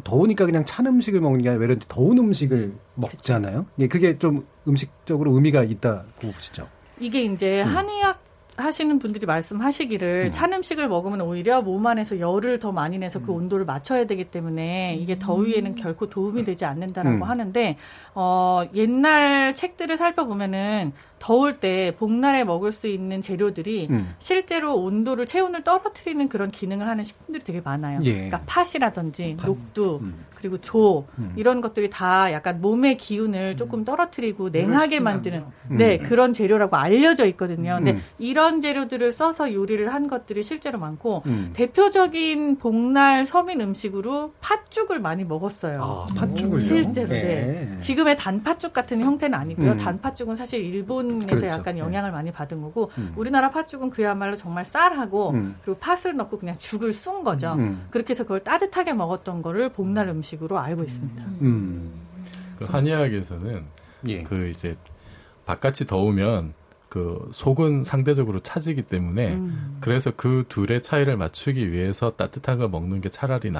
[0.03, 3.65] 더우니까 그냥 찬 음식을 먹는 게 아니라 외려 더운 음식을 먹잖아요.
[3.79, 6.67] 예, 그게 좀 음식적으로 의미가 있다고 보시죠.
[6.99, 7.67] 이게 이제 음.
[7.67, 8.28] 한의학
[8.63, 13.25] 하시는 분들이 말씀하시기를 찬 음식을 먹으면 오히려 몸 안에서 열을 더 많이 내서 음.
[13.25, 17.23] 그 온도를 맞춰야 되기 때문에 이게 더위에는 결코 도움이 되지 않는다라고 음.
[17.23, 17.77] 하는데
[18.15, 24.15] 어 옛날 책들을 살펴보면은 더울 때 복날에 먹을 수 있는 재료들이 음.
[24.19, 27.99] 실제로 온도를 체온을 떨어뜨리는 그런 기능을 하는 식품들이 되게 많아요.
[28.03, 28.13] 예.
[28.13, 30.25] 그러니까 팥이라든지 녹두 음.
[30.39, 31.33] 그리고 조 음.
[31.35, 35.77] 이런 것들이 다 약간 몸의 기운을 조금 떨어뜨리고 냉하게 만드는 음.
[35.77, 37.75] 네 그런 재료라고 알려져 있거든요.
[37.75, 38.01] 근데 음.
[38.17, 41.51] 이런 재료들을 써서 요리를 한 것들이 실제로 많고 음.
[41.53, 45.81] 대표적인 복날 서민 음식으로 팥죽을 많이 먹었어요.
[45.81, 46.59] 아, 팥죽을요?
[46.59, 47.21] 실제로 예.
[47.21, 47.79] 네.
[47.79, 49.71] 지금의 단팥죽 같은 형태는 아니고요.
[49.71, 49.77] 음.
[49.77, 51.47] 단팥죽은 사실 일본 에서 그렇죠.
[51.47, 51.79] 약간 예.
[51.79, 53.13] 영향을 많이 받은 거고 음.
[53.15, 55.55] 우리나라 팥죽은 그야말로 정말 쌀하고 음.
[55.63, 57.53] 그리고 팥을 넣고 그냥 죽을 쓴 거죠.
[57.53, 57.87] 음.
[57.89, 61.23] 그렇게 해서 그걸 따뜻하게 먹었던 거를 복날 음식으로 알고 있습니다.
[61.41, 61.91] 음.
[62.57, 63.65] 그 한의학에서는
[64.07, 64.23] 예.
[64.23, 64.75] 그 이제
[65.45, 66.53] 바깥이 더우면
[66.89, 69.77] 그 속은 상대적으로 차지기 때문에 음.
[69.79, 73.53] 그래서 그 둘의 차이를 맞추기 위해서 따뜻한 걸 먹는 게 차라리 음.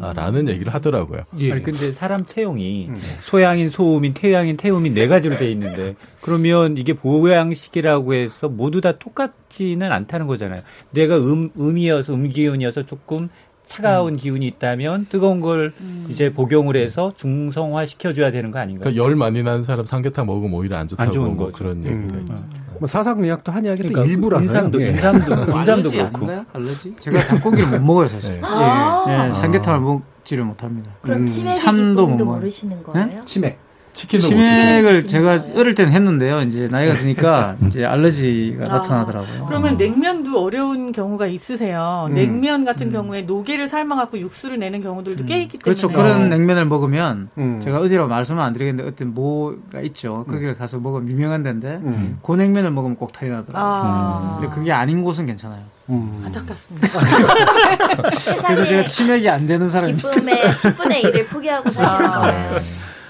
[0.00, 1.24] 낫다라는 얘기를 하더라고요.
[1.38, 1.52] 예.
[1.52, 2.96] 아니 근데 사람 체형이 음.
[3.20, 9.92] 소양인 소음인 태양인 태음인 네 가지로 돼 있는데 그러면 이게 보양식이라고 해서 모두 다 똑같지는
[9.92, 10.62] 않다는 거잖아요.
[10.92, 13.28] 내가 음 음이어서 음기운이어서 조금
[13.66, 15.72] 차가운 기운이 있다면 뜨거운 걸
[16.08, 18.84] 이제 복용을 해서 중성화 시켜줘야 되는 거 아닌가요?
[18.84, 21.50] 그러니까 열 많이 나는 사람 삼계탕 먹으면 오히려 안 좋다고 안 좋은 뭐.
[21.52, 22.26] 그런 얘기가 음.
[22.30, 22.44] 있죠.
[22.78, 24.44] 뭐 사상의학도 한의학의 또 그러니까 일부라서요.
[24.46, 24.88] 인삼도 예.
[24.90, 26.30] 인삼도 인삼도 그렇고?
[26.52, 26.94] 알러지?
[27.00, 28.34] 제가 닭고기를 못 먹어요 사실.
[28.34, 28.40] 네.
[28.44, 29.04] 아.
[29.08, 30.90] 예, 예, 삼계탕을 먹지를 못합니다.
[31.02, 31.26] 그럼 음.
[31.26, 32.38] 치맥 참도 기쁨도 못 먹어요.
[32.40, 33.24] 모르시는 거예요?
[33.24, 33.58] 치맥.
[33.96, 36.42] 치킨도 못 치맥을 제가 어릴 때는 했는데요.
[36.42, 39.46] 이제 나이가 드니까 이제 알러지가 나타나더라고요.
[39.46, 42.06] 그러면 냉면도 어려운 경우가 있으세요.
[42.10, 42.14] 음.
[42.14, 45.62] 냉면 같은 경우에 노게를 삶아갖고 육수를 내는 경우들도 꽤 있기 때문에.
[45.62, 45.88] 그렇죠.
[45.88, 47.60] 그런 냉면을 먹으면 음.
[47.62, 50.26] 제가 어디라고 말씀은 안 드리겠는데 어떤 뭐가 있죠.
[50.28, 52.18] 거기를 가서 먹으면 유명한 데인데 음.
[52.22, 53.64] 그 냉면을 먹으면 꼭 탈이 나더라고요.
[53.64, 54.38] 아.
[54.38, 55.62] 근데 그게 아닌 곳은 괜찮아요.
[55.88, 56.22] 음.
[56.26, 56.88] 안타깝습니다.
[57.96, 62.20] 그래서 제가 세상에 치맥이 안 되는 사람이 기쁨의 10분의 1을 포기하고 사시는 아.
[62.20, 62.60] 거예요.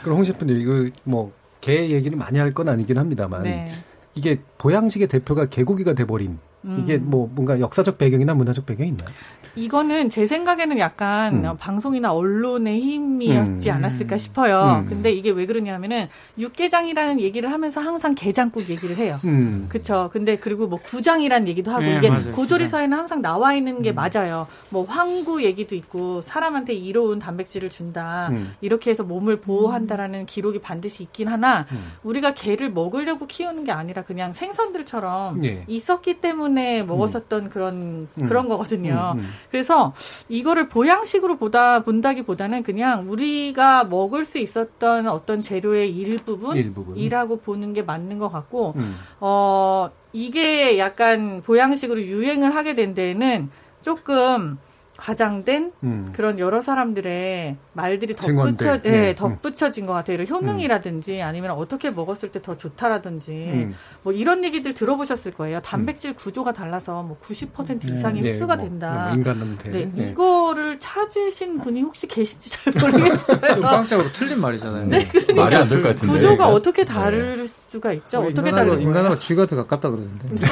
[0.06, 3.66] 그럼 홍 셰프님 이거 뭐 개 얘기를 많이 할 건 아니긴 합니다만 네.
[4.14, 6.80] 이게 보양식의 대표가 개고기가 돼버린 음.
[6.82, 9.08] 이게 뭐 뭔가 역사적 배경이나 문화적 배경이 있나요?
[9.56, 11.56] 이거는 제 생각에는 약간 음.
[11.56, 13.74] 방송이나 언론의 힘이었지 음.
[13.76, 14.82] 않았을까 싶어요.
[14.82, 14.86] 음.
[14.86, 16.08] 근데 이게 왜 그러냐면은
[16.38, 19.18] 육개장이라는 얘기를 하면서 항상 게장국 얘기를 해요.
[19.24, 19.66] 음.
[19.70, 20.10] 그쵸.
[20.12, 22.32] 근데 그리고 뭐 구장이란 얘기도 하고 네, 이게 맞아요.
[22.32, 23.82] 고조리서에는 항상 나와 있는 음.
[23.82, 24.46] 게 맞아요.
[24.68, 28.28] 뭐 황구 얘기도 있고 사람한테 이로운 단백질을 준다.
[28.32, 28.52] 음.
[28.60, 31.92] 이렇게 해서 몸을 보호한다라는 기록이 반드시 있긴 하나 음.
[32.02, 35.64] 우리가 개를 먹으려고 키우는 게 아니라 그냥 생선들처럼 예.
[35.66, 38.26] 있었기 때문에 먹었었던 그런 음.
[38.26, 39.12] 그런 거거든요.
[39.14, 39.28] 음, 음.
[39.50, 39.92] 그래서
[40.28, 46.96] 이거를 보양식으로 보다 본다기보다는 그냥 우리가 먹을 수 있었던 어떤 재료의 일부분 일부분.
[46.96, 48.96] 이라고 보는 게 맞는 것 같고 음.
[49.20, 53.50] 어 이게 약간 보양식으로 유행을 하게 된 데에는
[53.82, 54.58] 조금
[54.96, 56.12] 과장된 음.
[56.14, 58.14] 그런 여러 사람들의 말들이.
[58.16, 58.90] 덧붙여, 예.
[58.90, 59.14] 네, 음.
[59.14, 60.14] 덧붙여진 것 같아요.
[60.22, 63.74] 이런 효능이라든지 아니면 어떻게 먹었을 때 더 좋다라든지 음.
[64.02, 65.60] 뭐 이런 얘기들 들어보셨을 거예요.
[65.62, 69.04] 단백질 구조가 달라서 뭐 90% 이상이 예, 흡수가 뭐, 된다.
[69.08, 69.70] 뭐 인간한테.
[69.70, 70.08] 네, 예.
[70.10, 73.60] 이거를 찾으신 분이 혹시 계신지 잘 모르겠어요.
[73.62, 74.86] 과학적으로 틀린 말이잖아요.
[74.86, 76.12] 네, 그러니까 말이 안 될 것 같은데.
[76.14, 76.48] 구조가 그러니까.
[76.48, 78.18] 어떻게 다를 수가 있죠?
[78.18, 78.80] 거의 어떻게 다른 거예요?
[78.82, 80.28] 인간하고 쥐가 더 가깝다 그러는데.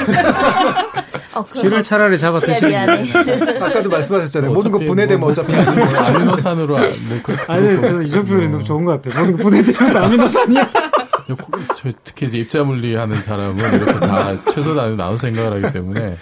[1.35, 3.59] 어, 쥐를 차라리 잡아 쥐야, 드시는 미안해.
[3.61, 4.53] 아까도 말씀하셨잖아요.
[4.53, 6.77] 모든 거 분해되면 뭐- 어차피 아미노산으로
[7.15, 9.21] 뭐 그, 아니, 저 이런 표현이 너무 좋은 것 같아요.
[9.21, 10.71] 모든 거 보내드리면 아미노산이야.
[11.77, 16.17] 저 특히 이제 입자 물리 하는 사람은 이렇게 다 최소 단위 나눠 생각을 하기 때문에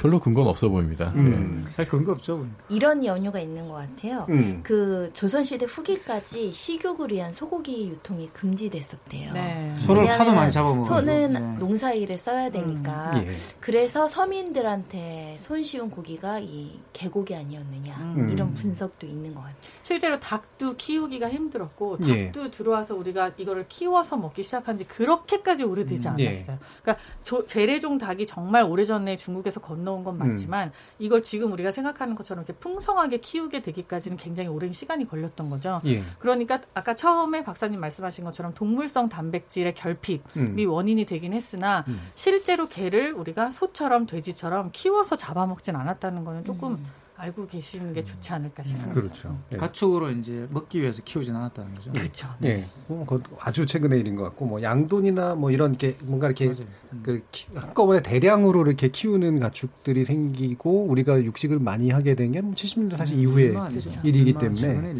[0.00, 1.12] 별로 근거는 없어 보입니다.
[1.14, 1.62] 음.
[1.76, 2.46] 잘 근거 없죠.
[2.70, 4.24] 이런 연유가 있는 것 같아요.
[4.30, 4.60] 음.
[4.62, 9.32] 그 조선시대 후기까지 식욕을 위한 소고기 유통이 금지됐었대요.
[9.34, 9.74] 네.
[9.76, 10.96] 소를 하도 많이 잡아먹어서.
[11.00, 11.40] 소는 네.
[11.58, 13.12] 농사일에 써야 되니까.
[13.26, 13.34] 예.
[13.60, 18.30] 그래서 서민들한테 손쉬운 고기가 이 개고기 아니었느냐 음.
[18.32, 19.56] 이런 분석도 있는 것 같아요.
[19.82, 22.26] 실제로 닭도 키우기가 힘들었고 예.
[22.32, 26.58] 닭도 들어와서 우리가 이거를 키워서 먹기 시작한 지 그렇게까지 오래되지 음, 않았어요.
[26.82, 32.44] 그러니까 조- 재래종 닭이 정말 오래전에 중국에서 건너 온건 맞지만 이걸 지금 우리가 생각하는 것처럼
[32.44, 35.80] 이렇게 풍성하게 키우게 되기까지는 굉장히 오랜 시간이 걸렸던 거죠.
[35.86, 36.02] 예.
[36.18, 40.56] 그러니까 아까 처음에 박사님 말씀하신 것처럼 동물성 단백질의 결핍이 음.
[40.68, 42.00] 원인이 되긴 했으나 음.
[42.14, 46.84] 실제로 개를 우리가 소처럼 돼지처럼 키워서 잡아먹진 않았다는 거는 조금
[47.20, 48.94] 알고 계시는 게 좋지 않을까 싶습니다.
[48.94, 49.38] 그렇죠.
[49.52, 49.56] 예.
[49.58, 51.92] 가축으로 이제 먹기 위해서 키우진 않았다는 거죠.
[51.92, 52.28] 그렇죠.
[52.44, 56.46] 예, 뭐 그건 아주 최근의 일인 것 같고 뭐 양돈이나 뭐 이런 게 뭔가 이렇게
[56.48, 57.00] 음.
[57.02, 62.96] 그 키- 한꺼번에 대량으로 이렇게 키우는 가축들이 생기고 우리가 육식을 많이 하게 된 게 70년대
[62.96, 64.00] 사실 이후의 안 되죠.
[64.02, 64.94] 일이기 때문에.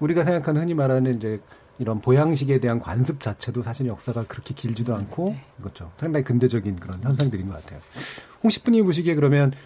[0.00, 1.40] 우리가 생각하는 흔히 말하는 이제
[1.78, 5.90] 이런 보양식에 대한 관습 자체도 사실 역사가 그렇게 길지도 않고 그렇죠.
[5.98, 7.80] 상당히 근대적인 그런 현상들인 것 같아요.
[8.42, 9.56] 홍시프님 보시기에 그러면 이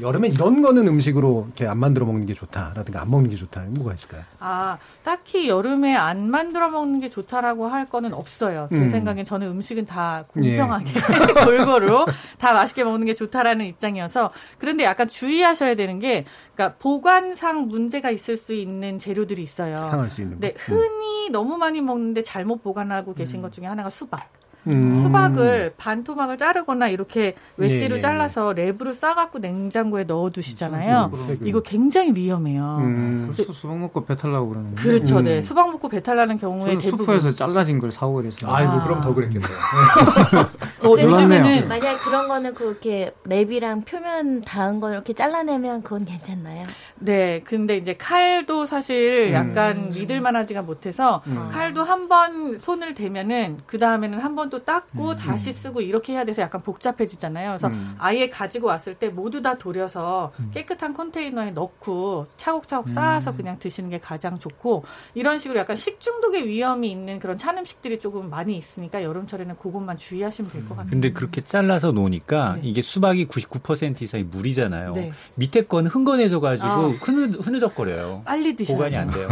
[0.00, 3.94] 여름에 이런 거는 음식으로 이렇게 안 만들어 먹는 게 좋다라든가 안 먹는 게 좋다 뭐가
[3.94, 4.22] 있을까요?
[4.38, 8.68] 아, 딱히 여름에 안 만들어 먹는 게 좋다라고 할 거는 없어요.
[8.72, 8.88] 제 음.
[8.88, 10.92] 생각엔 저는 음식은 다 공평하게
[11.44, 12.06] 골고루
[12.38, 18.36] 다 맛있게 먹는 게 좋다라는 입장이어서 그런데 약간 주의하셔야 되는 게 그러니까 보관상 문제가 있을
[18.36, 19.76] 수 있는 재료들이 있어요.
[19.76, 20.46] 상할 수 있는 거.
[20.46, 24.28] 네, 흔히 너무 많이 먹는데 잘못 보관하고 계신 것 중에 하나가 수박.
[24.66, 24.92] 음.
[24.92, 31.10] 수박을 반 토막을 자르거나 이렇게 웨지로 예, 예, 잘라서 랩으로 싸갖고 냉장고에 넣어두시잖아요.
[31.12, 32.78] 음, 이거 굉장히 위험해요.
[32.80, 33.32] 음.
[33.34, 34.80] 벌써 수박 먹고 배탈 나고 그러는데.
[34.82, 35.24] 그렇죠, 음.
[35.24, 35.42] 네.
[35.42, 38.50] 수박 먹고 배탈 나는 경우에 저는 대부분 슈퍼에서 잘라진 걸 사고 그랬어요.
[38.52, 39.48] 아이고 그럼 더 그랬겠네요.
[40.80, 41.10] 어, 놀랐네요.
[41.10, 46.62] 요즘에는 만약 그런 거는 그렇게 랩이랑 표면 닿은 거 이렇게 잘라내면 그건 괜찮나요?
[46.96, 49.34] 네, 근데 이제 칼도 사실 음.
[49.34, 51.48] 약간 믿을 만하지가 못해서 음.
[51.50, 56.40] 칼도 한 번 손을 대면은 그 다음에는 한번 또 닦고 다시 쓰고 이렇게 해야 돼서
[56.40, 57.50] 약간 복잡해지잖아요.
[57.50, 57.96] 그래서 음.
[57.98, 63.98] 아예 가지고 왔을 때 모두 다 돌려서 깨끗한 컨테이너에 넣고 차곡차곡 쌓아서 그냥 드시는 게
[63.98, 64.84] 가장 좋고
[65.14, 70.52] 이런 식으로 약간 식중독의 위험이 있는 그런 찬 음식들이 조금 많이 있으니까 여름철에는 그것만 주의하시면
[70.52, 70.90] 될 것 같아요.
[70.90, 74.94] 근데 그렇게 잘라서 놓으니까 이게 수박이 99% 이상이 물이잖아요.
[74.94, 75.12] 네.
[75.34, 76.86] 밑에 건 흥건해져 가지고 아.
[77.02, 78.22] 흐느, 흐느적거려요.
[78.24, 79.28] 빨리 드셔야 보관이 안 돼요.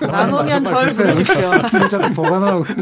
[0.00, 1.50] 남으면 절 부르십시오.
[2.16, 2.64] 보관하고.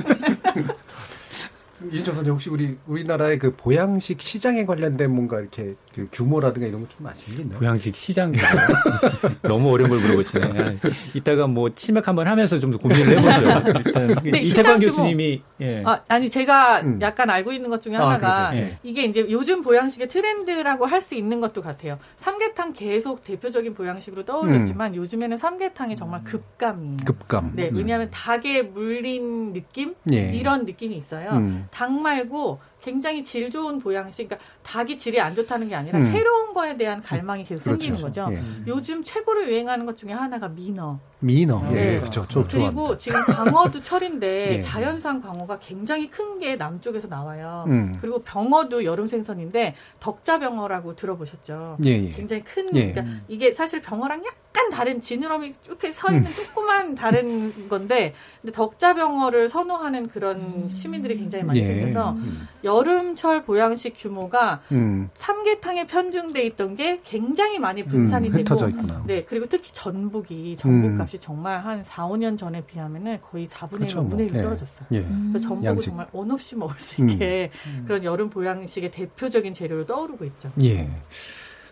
[2.12, 7.06] 선생 혹시 우리 우리나라의 그 보양식 시장에 관련된 뭔가 이렇게 그 규모라든가 이런 거 좀
[7.06, 7.58] 아시는 게 있나요?
[7.58, 8.32] 보양식 시장
[9.42, 10.78] 너무 어려운 걸 물어보시네.
[11.14, 13.80] 이따가 뭐 치맥 한번 하면서 좀더 고민을 해보죠.
[13.84, 14.78] 일단 네, 규모.
[14.80, 15.82] 교수님이 예.
[15.86, 16.98] 아, 아니 제가 음.
[17.00, 18.66] 약간 알고 있는 것 중에 아, 하나가 그러세요?
[18.68, 18.78] 네.
[18.82, 21.98] 이게 이제 요즘 보양식의 트렌드라고 할 수 있는 것도 같아요.
[22.18, 26.98] 삼계탕 계속 대표적인 보양식으로 떠올렸지만 요즘에는 삼계탕이 정말 급감이.
[27.06, 27.52] 급감.
[27.54, 27.76] 네, 음.
[27.76, 30.30] 왜냐하면 닭에 물린 느낌 예.
[30.34, 31.30] 이런 느낌이 있어요.
[31.30, 31.66] 음.
[31.70, 36.10] 닭 말고 굉장히 질 좋은 보양식, 그러니까 닭이 질이 안 좋다는 게 아니라 음.
[36.10, 37.82] 새로운 거에 대한 갈망이 계속 그렇죠.
[37.82, 38.28] 생기는 거죠.
[38.32, 38.42] 예.
[38.66, 40.98] 요즘 최고로 유행하는 것 중에 하나가 민어.
[41.20, 41.60] 미너.
[41.70, 41.98] 예, 네.
[41.98, 42.26] 그렇죠.
[42.28, 42.98] 저 그리고 좋아합니다.
[42.98, 44.60] 지금 광어도 철인데 예.
[44.60, 47.64] 자연산 광어가 굉장히 큰 게 남쪽에서 나와요.
[47.68, 47.96] 음.
[48.00, 51.76] 그리고 병어도 여름 생선인데 덕자병어라고 들어보셨죠?
[51.84, 52.10] 예, 예.
[52.10, 52.92] 굉장히 큰 예.
[52.92, 56.32] 그러니까 이게 사실 병어랑 약간 다른 지느러미 이렇게 서 있는 음.
[56.34, 61.66] 조그만 다른 건데 근데 덕자병어를 선호하는 그런 시민들이 굉장히 많이 예.
[61.66, 62.48] 생겨서 음.
[62.64, 65.10] 여름철 보양식 규모가 음.
[65.14, 69.02] 삼계탕에 편중돼 있던 게 굉장히 많이 분산이 음, 되고 흩어져 있구나.
[69.06, 70.98] 네 그리고 특히 전복이 전복 음.
[71.11, 74.38] 값이 정말 한 4, 5년 전에 비하면은 거의 4분의 1, 그렇죠, 5분의 1 뭐.
[74.38, 74.42] 예.
[74.42, 74.88] 떨어졌어요.
[74.92, 75.02] 예.
[75.02, 75.86] 그래서 전복을 양식.
[75.88, 77.11] 정말 원 없이 먹을 수 음.
[77.11, 77.50] 있게
[77.86, 80.52] 그런 여름 보양식의 대표적인 재료로 떠오르고 있죠.
[80.62, 80.88] 예.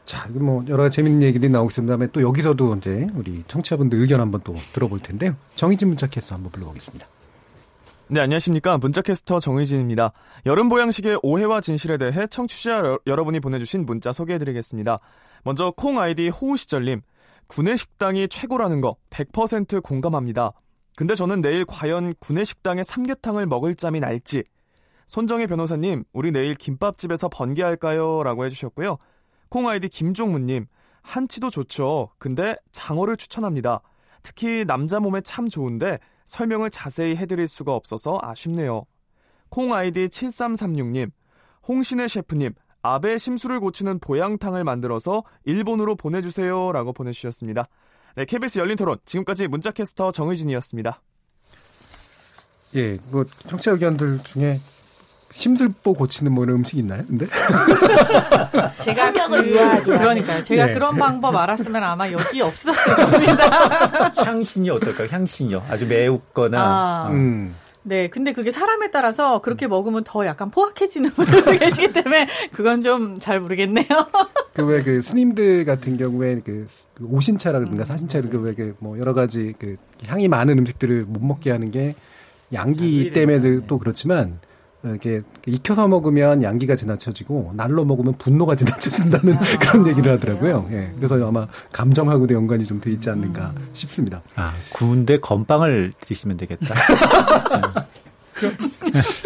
[0.05, 1.93] 자, 뭐 여러 가지 재밌는 얘기들이 나오고 있습니다.
[1.93, 5.37] 다음에 또 여기서도 이제 우리 청취자분들 의견 한번 또 들어볼 텐데요.
[5.55, 7.07] 정희진 문자 캐스터 한번 불러보겠습니다.
[8.11, 8.79] 네, 안녕하십니까.
[8.79, 10.13] 문자캐스터 정의진입니다.
[10.47, 14.99] 여름 보양식의 오해와 진실에 대해 청취자 여- 여러분이 보내주신 문자 소개해드리겠습니다.
[15.45, 17.03] 먼저 콩 아이디 호우시절님.
[17.49, 20.53] 구내 식당이 최고라는 거 100% 공감합니다.
[20.97, 24.45] 근데 저는 내일 과연 구내 식당의 삼계탕을 먹을 짬이 날지.
[25.07, 28.23] 손정혜 변호사님, 우리 내일 김밥집에서 번개할까요?
[28.23, 28.97] 라고 해주셨고요.
[29.51, 30.67] 콩 아이디 김종무님.
[31.03, 32.11] 한치도 좋죠.
[32.19, 33.81] 근데 장어를 추천합니다.
[34.23, 35.99] 특히 남자 몸에 참 좋은데
[36.29, 38.85] 설명을 자세히 해드릴 수가 없어서 아쉽네요.
[39.49, 41.11] 콩 아이디 7336님,
[41.67, 42.53] 홍신의 셰프님,
[42.83, 46.71] 아베 심술을 고치는 보양탕을 만들어서 일본으로 보내주세요.
[46.73, 47.69] 라고 보내주셨습니다.
[48.15, 51.01] 네, KBS 열린 토론, 지금까지 문자캐스터 정의진이었습니다.
[52.75, 54.61] 예, 뭐 청취자 의견들 중에
[55.39, 57.05] 심술보 고치는 뭐 이런 음식 있나요?
[57.07, 57.27] 근데
[58.83, 60.43] 제가 성격을 그, 유하게 그러니까요.
[60.43, 60.75] 제가 네.
[60.75, 64.13] 그런 방법 알았으면 아마 여기 없었을 겁니다.
[64.17, 65.07] 향신료 어떨까요?
[65.11, 65.63] 향신료.
[65.71, 66.61] 아주 매우거나.
[66.61, 67.07] 아.
[67.09, 67.13] 어.
[67.13, 67.55] 음.
[67.85, 73.19] 네, 근데 그게 사람에 따라서 그렇게 먹으면 더 약간 포악해지는 분들도 계시기 때문에 그건 좀
[73.21, 73.87] 잘 모르겠네요.
[74.55, 80.59] 그 왜그 스님들 같은 경우에 그, 그 오신차라든가 사신차라든가 왜그뭐 여러 가지 그 향이 많은
[80.59, 81.95] 음식들을 못 먹게 하는 게
[82.53, 84.48] 양기 때문에 또 그렇지만 어,
[84.85, 90.69] 이렇게 익혀서 먹으면 양기가 지나쳐지고 날로 먹으면 분노가 지나쳐진다는 그런 얘기를 하더라고요.
[90.71, 90.93] 예.
[90.97, 94.23] 그래서 아마 감정하고도 연관이 좀 돼 있지 않는가 싶습니다.
[94.37, 96.75] 아, 구운데 건빵을 드시면 되겠다.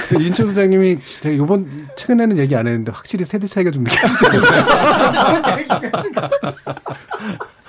[0.09, 4.65] 그 윤철 소장님이 제가 요번 최근에는 얘기 안 했는데 확실히 세대 차이가 좀 느껴지지 않았어요?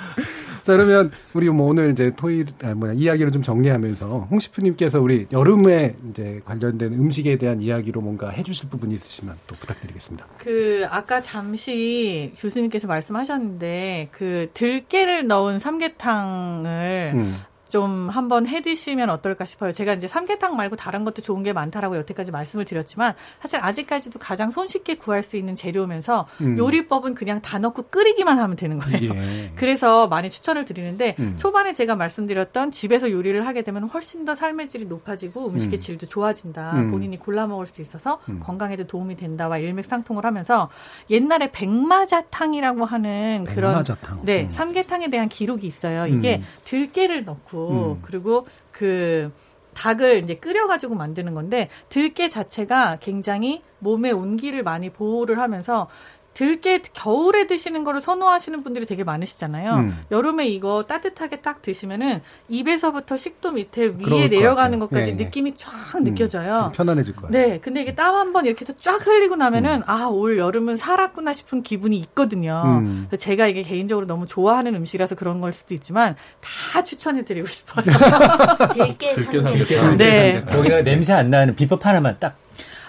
[0.63, 5.27] 자 그러면 우리 뭐 오늘 이제 토일 아 뭐야 이야기를 좀 정리하면서 홍 셰프님께서 우리
[5.31, 10.25] 여름에 이제 관련된 음식에 대한 이야기로 뭔가 해주실 부분이 있으시면 또 부탁드리겠습니다.
[10.37, 17.35] 그 아까 잠시 교수님께서 말씀하셨는데 그 들깨를 넣은 삼계탕을 음.
[17.73, 19.71] 좀 한번 해 드시면 어떨까 싶어요.
[19.71, 24.51] 제가 이제 삼계탕 말고 다른 것도 좋은 게 많다라고 여태까지 말씀을 드렸지만 사실 아직까지도 가장
[24.51, 26.55] 손쉽게 구할 수 있는 재료면서 음.
[26.59, 29.15] 요리법은 그냥 다 넣고 끓이기만 하면 되는 거예요.
[29.15, 29.51] 예.
[29.57, 31.33] 그래서 많이 추천을 드리는데 음.
[31.37, 35.81] 초반에 제가 말씀드렸던 집에서 요리를 하게 되면 훨씬 더 삶의 질이 높아지고 음식의 음.
[35.81, 36.73] 질도 좋아진다.
[36.73, 36.91] 음.
[36.91, 38.39] 본인이 골라 먹을 수 있어서 음.
[38.39, 40.69] 건강에도 도움이 된다와 일맥상통을 하면서
[41.09, 44.19] 옛날에 백마자탕이라고 하는 그런 백마자탕.
[44.25, 44.51] 네 음.
[44.51, 46.05] 삼계탕에 대한 기록이 있어요.
[46.05, 46.43] 이게 음.
[46.65, 48.01] 들깨를 넣고 음.
[48.03, 49.31] 그리고 그
[49.73, 55.87] 닭을 이제 끓여가지고 만드는 건데 들깨 자체가 굉장히 몸의 온기를 많이 보호를 하면서
[56.33, 59.73] 들깨 겨울에 드시는 거를 선호하시는 분들이 되게 많으시잖아요.
[59.75, 59.99] 음.
[60.11, 64.79] 여름에 이거 따뜻하게 딱 드시면은 입에서부터 식도 밑에 위에 것 내려가는 같아요.
[64.79, 65.23] 것까지 네, 네.
[65.25, 66.59] 느낌이 쫙 음, 느껴져요.
[66.63, 67.31] 좀 편안해질 거예요.
[67.31, 69.83] 네, 근데 이게 땀 한번 이렇게 해서 쫙 흘리고 나면은 음.
[69.85, 72.61] 아 올 여름은 살았구나 싶은 기분이 있거든요.
[72.65, 73.05] 음.
[73.09, 77.85] 그래서 제가 이게 개인적으로 너무 좋아하는 음식이라서 그런 걸 수도 있지만 다 추천해 드리고 싶어요.
[78.73, 79.77] 들깨 들깨 삼계.
[79.77, 79.97] 삼계탕.
[79.97, 80.43] 네.
[80.47, 82.35] 거기다가 냄새 안 나는 비법 하나만 딱.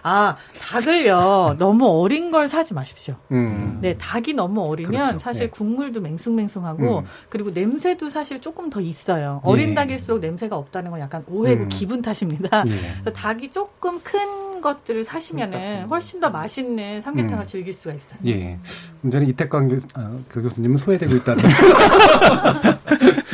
[0.07, 3.16] 아 닭을요 너무 어린 걸 사지 마십시오.
[3.32, 3.78] 음.
[3.80, 5.18] 네, 닭이 너무 어리면 그렇죠.
[5.18, 5.50] 사실 네.
[5.50, 7.05] 국물도 맹숭맹숭하고 음.
[7.30, 9.40] 그리고 냄새도 사실 조금 더 있어요.
[9.44, 9.74] 어린 예.
[9.74, 11.68] 닭일수록 냄새가 없다는 건 약간 오해고 음.
[11.70, 12.64] 기분 탓입니다.
[12.68, 13.12] 예.
[13.12, 17.46] 닭이 조금 큰 것들을 사시면은 훨씬 더 맛있는 삼계탕을 음.
[17.46, 18.18] 즐길 수가 있어요.
[18.26, 18.59] 예.
[19.00, 21.42] 문제는 이태광 교, 아, 그 교수님은 소외되고 있다는.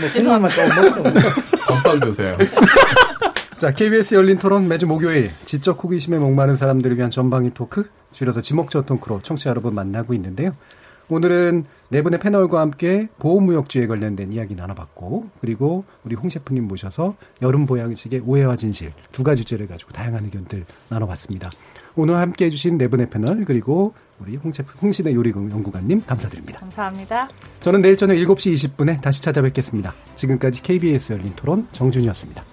[0.00, 0.50] 뭐 콩나물
[0.94, 1.20] 또 먹죠.
[1.66, 2.38] 건빵 드세요.
[3.60, 8.86] 자, KBS 열린 토론 매주 목요일 지적 호기심에 목마른 사람들을 위한 전방위 토크, 줄여서 지목전
[8.86, 10.56] 토크로 청취자 여러분 만나고 있는데요.
[11.10, 17.66] 오늘은 네 분의 패널과 함께 보호무역주에 관련된 이야기 나눠봤고, 그리고 우리 홍 셰프님 모셔서 여름
[17.66, 21.50] 보양식의 오해와 진실 두 가지 주제를 가지고 다양한 의견들 나눠봤습니다.
[21.96, 26.60] 오늘 함께 해주신 네 분의 패널, 그리고 우리 홍 셰프, 홍신의 요리 연구관님 감사드립니다.
[26.60, 27.28] 감사합니다.
[27.60, 29.92] 저는 내일 저녁 7시 20분에 다시 찾아뵙겠습니다.
[30.14, 32.49] 지금까지 KBS 열린 토론 정준이었습니다.